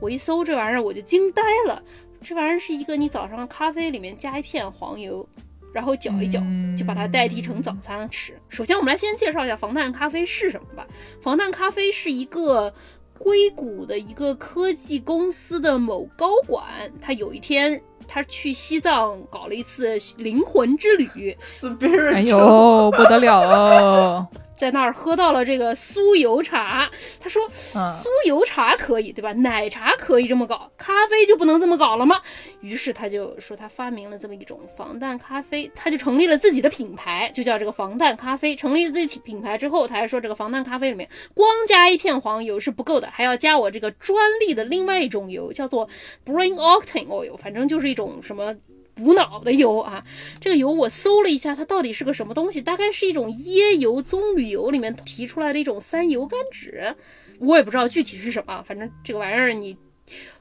[0.00, 1.82] 我一搜这玩意儿我就惊呆了，
[2.22, 5.28] 这玩意儿是一个你早上咖啡里面加一片黄油。
[5.72, 6.42] 然后搅一搅，
[6.76, 8.32] 就把它代替成早餐吃。
[8.48, 10.86] 首先，我们来先介绍一下防弹咖啡是什么吧。
[11.20, 12.72] 防弹咖啡是一个
[13.18, 16.64] 硅谷的一个科技公司的某高管，
[17.00, 24.26] 他有一天他去西藏搞了一次灵魂之旅，Spirit，哎呦，不得了哦！
[24.60, 26.90] 在那儿喝到了这个酥油茶。
[27.18, 27.42] 他说
[27.74, 29.32] 嗯酥油茶可以对吧？
[29.32, 32.20] 奶茶可以这么搞，咖啡就不能这么搞了吗？
[32.60, 38.54] 于是他就说他发明了这么一种防弹咖啡，他就成立了自己的品牌，就叫这个防弹咖啡。
[38.54, 45.88] 成立了自己品牌之后，他还说这个防弹咖啡里面光加一片黄油是不够的，还要加我这个专利的另外一种油，叫做
[46.26, 48.54] Brain Octane Oil，反正就是一种什么。
[49.00, 50.04] 补脑的油啊，
[50.38, 52.60] 这个油我搜了一下，它到底是个什么东西？
[52.60, 56.94] 大概是一种椰油棕榈油里面提出来的一种三油甘酯，
[57.38, 59.74] 我也不知道具体是什么，反正这个玩意儿你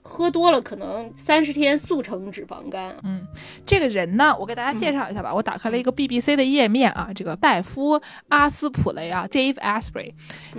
[0.01, 2.95] 喝多了，可能三十天速成脂肪肝。
[3.03, 3.25] 嗯
[3.65, 5.33] 这个人呢，我给大家介绍一下吧。
[5.33, 7.99] 我打开了一个 BBC 的页面啊，这个戴夫·
[8.29, 10.13] 阿斯普雷啊，Dave Asprey，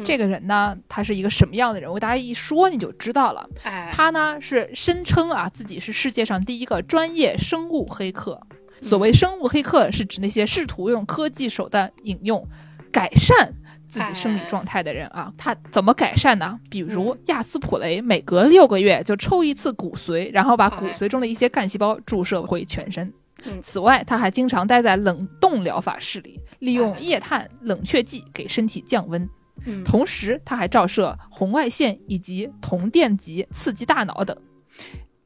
[0.04, 1.88] 这个人呢，他是一个什么样的人？
[1.88, 3.48] 我给大家一说你就知道了。
[3.64, 8.40] 哎，他呢是声称啊自己是世界上第一个专业生物黑客。
[8.82, 12.48] 所谓生物黑客，是指那些试图用科技手段引用
[12.90, 13.52] 改善
[13.90, 15.30] 自己生理状态的人啊。
[15.36, 16.58] 他怎么改善呢？
[16.70, 23.12] 比如亚斯普雷每隔六个月就抽一次骨髓，然后把骨髓中的一些干细胞注射回全身。
[23.46, 29.28] 嗯此外，他还经常待在冷冻疗法室里，利用液态冷却剂给身体降温。
[29.64, 34.36] 嗯同时，他还照射红外线以及铜电极刺激大脑等。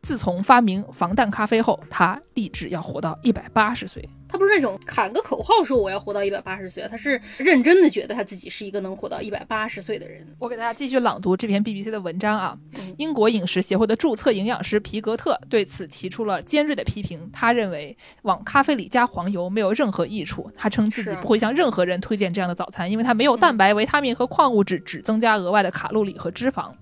[0.02, 4.08] 自从发明防弹咖啡后，他立志要活到一百八十岁。
[4.34, 10.26] 他不是那种喊个口号说我要活到一百八十岁，他是认真的觉得他自己是一个能活到一百八十岁的人。
[10.40, 12.92] 我给大家继续朗读这篇 BBC 的文章啊嗯。
[12.98, 17.30] 英国饮食协会的注册营养师皮格特对此提出了尖锐的批评。
[17.32, 20.50] 他认为往咖啡里加黄油没有任何益处。
[20.56, 26.72] 他称自己不会向任何人推荐这样的早餐，因为它没有蛋白、维他命和矿物质，只增加额外的卡路里和脂肪。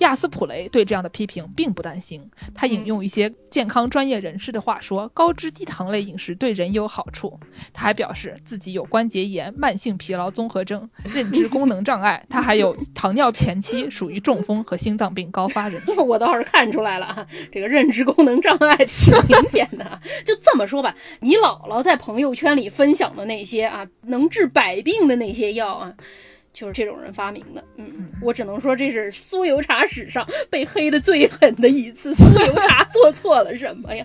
[0.00, 2.22] 亚斯普雷对这样的批评并不担心，
[2.54, 7.38] 他引用一些健康专业人士的话说：“高脂低糖类饮食对人有好好处。”
[7.72, 15.96] 他还表示自己有关节炎、慢性疲劳综合症、认知功能障碍，他还有糖尿前期，属于中风和心脏病高发人群。
[15.96, 20.00] 我倒是看出来了啊，这个认知功能障碍挺明显的。
[20.24, 25.94] 就这么说吧，你姥姥在朋友圈里分享的那些啊，能治百病的那些药啊。
[26.58, 32.12] 就是这种人发明的，嗯，我只能说这是酥油茶史上被黑的最狠的一次。
[32.14, 34.04] 酥油茶 做错了什么呀？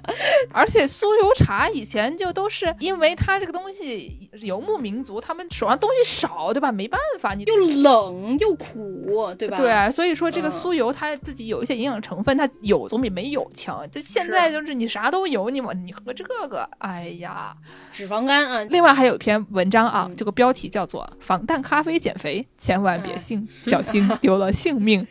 [0.54, 6.72] 而且酥油茶以前就都是因为它这个东西游牧民族，他们手上东西少，对吧？
[6.72, 9.58] 没办法，你又冷又苦，对吧？
[9.58, 13.84] 对啊，所以说这个嗯酥油它自己有一些营养成分，它有总比没有强。
[13.90, 17.56] 就现在就是你啥都有，你往你喝这个，哎呀。
[17.92, 25.06] 脂肪肝啊，另外还有一篇文章啊，嗯这个标题叫做“防弹咖啡减肥，千万别信，小心丢了性命”。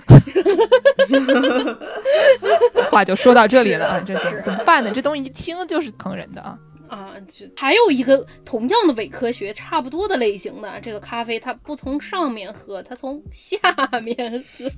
[2.90, 4.90] 话就说到这里了啊，这怎么怎么办呢？
[4.92, 6.58] 这东西一听就是坑人的啊。
[6.88, 13.56] 啊，就还有一个同样的伪科学，差不多的类型的这个咖啡，它不从上面喝，它从下
[14.02, 14.70] 面喝，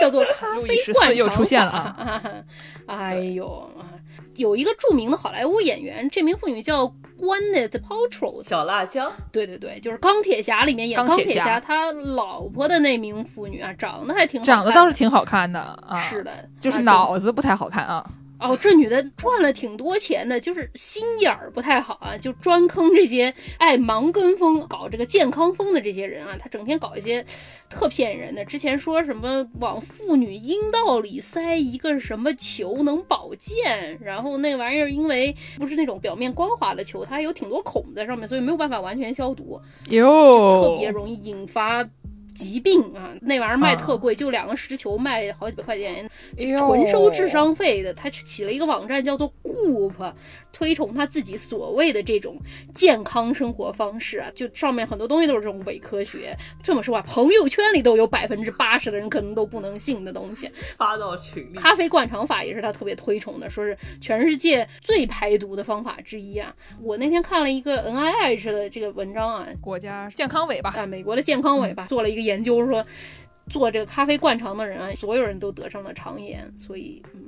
[0.00, 2.22] 叫做咖啡路易十灌肠四又出现了法啊！
[2.86, 3.90] 哎呦，啊
[4.36, 6.86] 有一个著名的好莱坞演员，这名妇女叫
[7.18, 18.04] Gwyneth Paltrow，小辣椒，对对对，就是钢铁侠里面演钢钢铁侠他老婆的那名妇女啊，长得还挺好长得倒是挺好看的啊，是，的，就是啊脑子不太好看啊。
[18.42, 26.36] 哦，这女的赚了挺多钱的，就是心眼儿不太好啊，就专坑这些爱盲跟风、搞这个健康风的这些人啊。
[26.38, 27.24] 她整天搞一些
[27.70, 41.88] 特骗人的，之前说什么往妇女阴道里塞一个什么球能保健，然后那玩意儿因为不是那种表面光滑的球，它有挺多孔在上面，所以没有办法完全消毒，哟，特别容易引发。
[42.34, 47.92] 疾病啊，那玩意儿卖特贵，就两个石球卖好几百块钱，纯收智商费的。
[47.94, 50.12] 他起了一个网站叫做 Goop，
[50.52, 52.36] 推崇他自己所谓的这种
[52.74, 56.36] 健康生活方式啊，就上面很多东西都是这种伪科学。
[56.62, 60.50] 这么说吧，朋友圈里都有百分之八十的人可能都不能信的东西。
[60.76, 61.56] 发到群里。
[61.56, 66.54] 咖啡灌肠法也是他特别推崇的，说是全世界最排毒的方法之一啊。
[66.80, 72.84] 我那天看了一个 NIH 的这个文章啊，国家健康委吧，啊，美国的健康委吧做了一个研究说。
[73.50, 77.20] 做这个咖啡灌肠的人啊，所有人都得上了肠炎，所以嗯，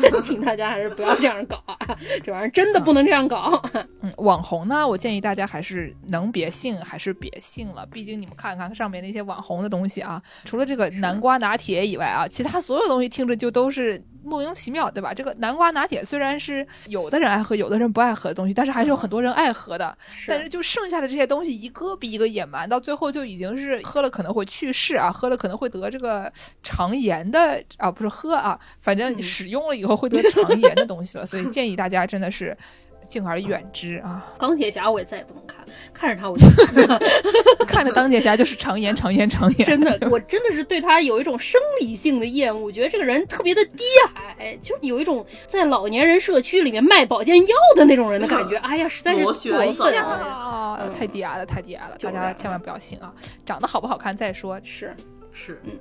[0.00, 1.76] 大 请大家还是不要这样搞啊，
[2.22, 3.60] 这玩意儿真的不能这样搞。
[4.00, 15.14] 嗯，网红呢，我建议大家还是能别信还是别信了，毕竟你们看看上面那些网红的东西啊，除了这个南瓜拿铁以外啊，其他所有东西听着就都是莫名其妙，对吧？
[15.14, 19.96] 这个南瓜拿铁虽然是有的人爱喝，有的人不爱喝的东西，但是还是有很多人爱喝的。
[20.26, 26.32] 但是就剩下的这些东西，一个比一个野蛮，到最后就已经是喝了可能会去世啊，喝了可能会得这个
[26.62, 31.24] 肠炎的啊，不是喝啊，反正使用了以后会得肠炎的东西了。
[31.24, 32.56] 所以建议大家真的是。
[33.10, 34.32] 敬而远之啊！
[34.38, 35.58] 钢铁侠我也再也不能看，
[35.92, 36.46] 看着他我就
[37.66, 39.66] 看着钢铁侠就是常言常言常言。
[39.66, 43.82] 真的，我真的是对他有一种生理性的厌恶，我觉得这个人特别的低
[44.38, 48.56] 矮，就是有一种在老年人社区里面卖保健药的那种人的感觉。
[48.58, 50.80] 哎呀，实在是过分啊！
[50.96, 53.12] 太低矮了，太低矮了，大家千万不要信啊！
[53.44, 54.94] 长得好不好看再说，是
[55.32, 55.72] 是，嗯。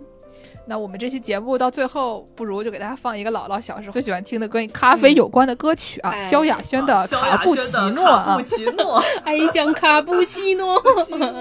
[0.65, 10.81] 那我们这期节目到最后，不如就给大家放一个姥姥小时候最喜欢听的跟咖啡有关的歌曲啊，萧亚轩的《卡布奇诺》啊，卡布奇诺，爱像卡布奇诺。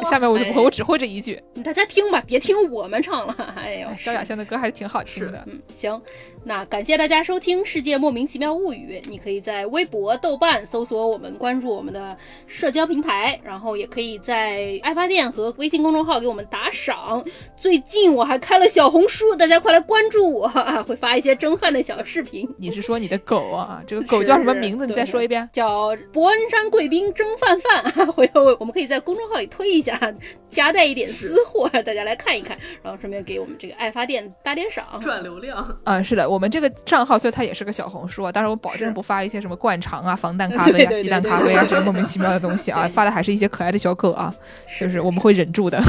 [0.04, 3.34] 下面我就不会我只会这一句，大家听吧，别听我们唱了。
[3.56, 5.42] 哎呦，萧亚轩的歌还是挺好听的。
[5.46, 6.00] 嗯，行，
[6.48, 12.16] 那感谢大家收听《世界莫名其妙物语》，你可以在微博、豆瓣搜索我们，关注我们的
[12.46, 17.22] 社交平台，然后也可以在爱发电和微信公众号给我们打赏。
[17.54, 19.36] 最近我还开了小红书。
[19.36, 20.48] 大家快来关注我，
[20.86, 22.48] 会发一些蒸饭的小视频。
[22.56, 23.82] 你是说你的狗啊？
[23.86, 24.86] 这个狗叫什么名字？
[24.86, 25.46] 你再说一遍。
[25.52, 28.08] 叫伯恩山贵宾蒸饭饭。
[28.12, 30.00] 回头我们可以在公众号里推一下，
[30.48, 35.78] 夹带一点私货，大家来看一看，然后顺便给我们这个爱发电打点赏，赚流量。
[35.84, 44.34] 啊，是的，我们这个账号虽然它也是个小红书啊，但是我保证不发一些什么灌肠啊、防弹咖啡啊、 鸡蛋咖啡啊这些莫名其妙的东西啊， 发的还是一些可爱的小狗啊，
[44.78, 45.80] 就是我们会忍住的。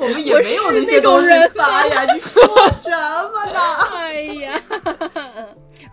[0.00, 2.42] 我们也没有那些东西发呀，你说
[2.72, 3.60] 什么呢？
[3.96, 4.60] 哎呀！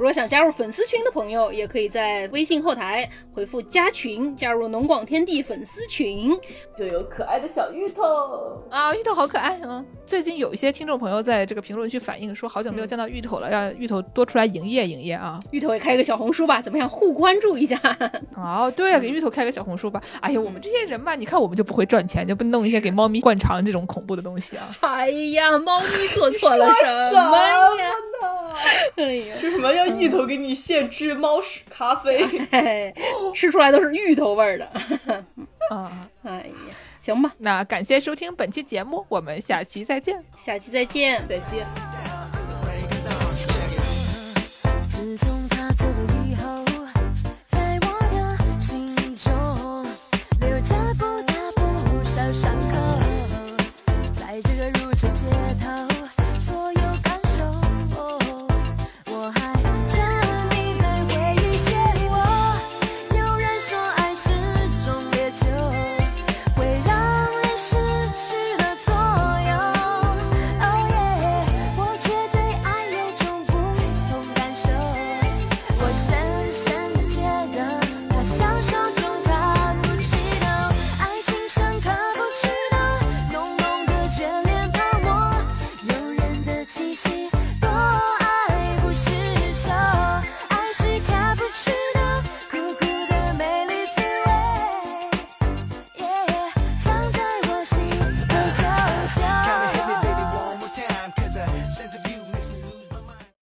[0.02, 6.36] 如果想加入粉丝群的朋友，也可以在微信后台回复“加群”，加入农广天地粉丝群，
[6.76, 8.02] 就有可爱的小芋头
[8.72, 8.96] 啊！
[8.96, 9.86] 芋头好可爱啊！
[10.04, 15.40] 最近有一些听众朋友在这个评论区反映说，好久没有见到芋头了，让芋头多出来营业营业啊！
[15.52, 16.90] 芋头也开个小红书吧，怎么样？
[16.90, 17.80] 互关注一下。
[18.36, 20.02] 哦，对啊，给芋头开个小红书吧。
[20.20, 24.76] 哎呀，我们这些人吧，你看我们就不会赚钱，就不弄一些给猫咪灌肠这种恐怖的东西啊！
[24.82, 27.92] 哎呀，猫咪做错了什么呀？
[28.96, 32.26] 哎呀，为什么要芋头给你现制猫屎咖啡，
[33.36, 34.66] 吃出来都是芋头味儿的。
[35.70, 40.24] 啊， 哎呀，行吧，那感谢收听本期节目，我们下期再见。
[40.38, 41.66] 下期再见，再见。
[54.14, 55.26] 在这个如车街
[55.62, 55.91] 头。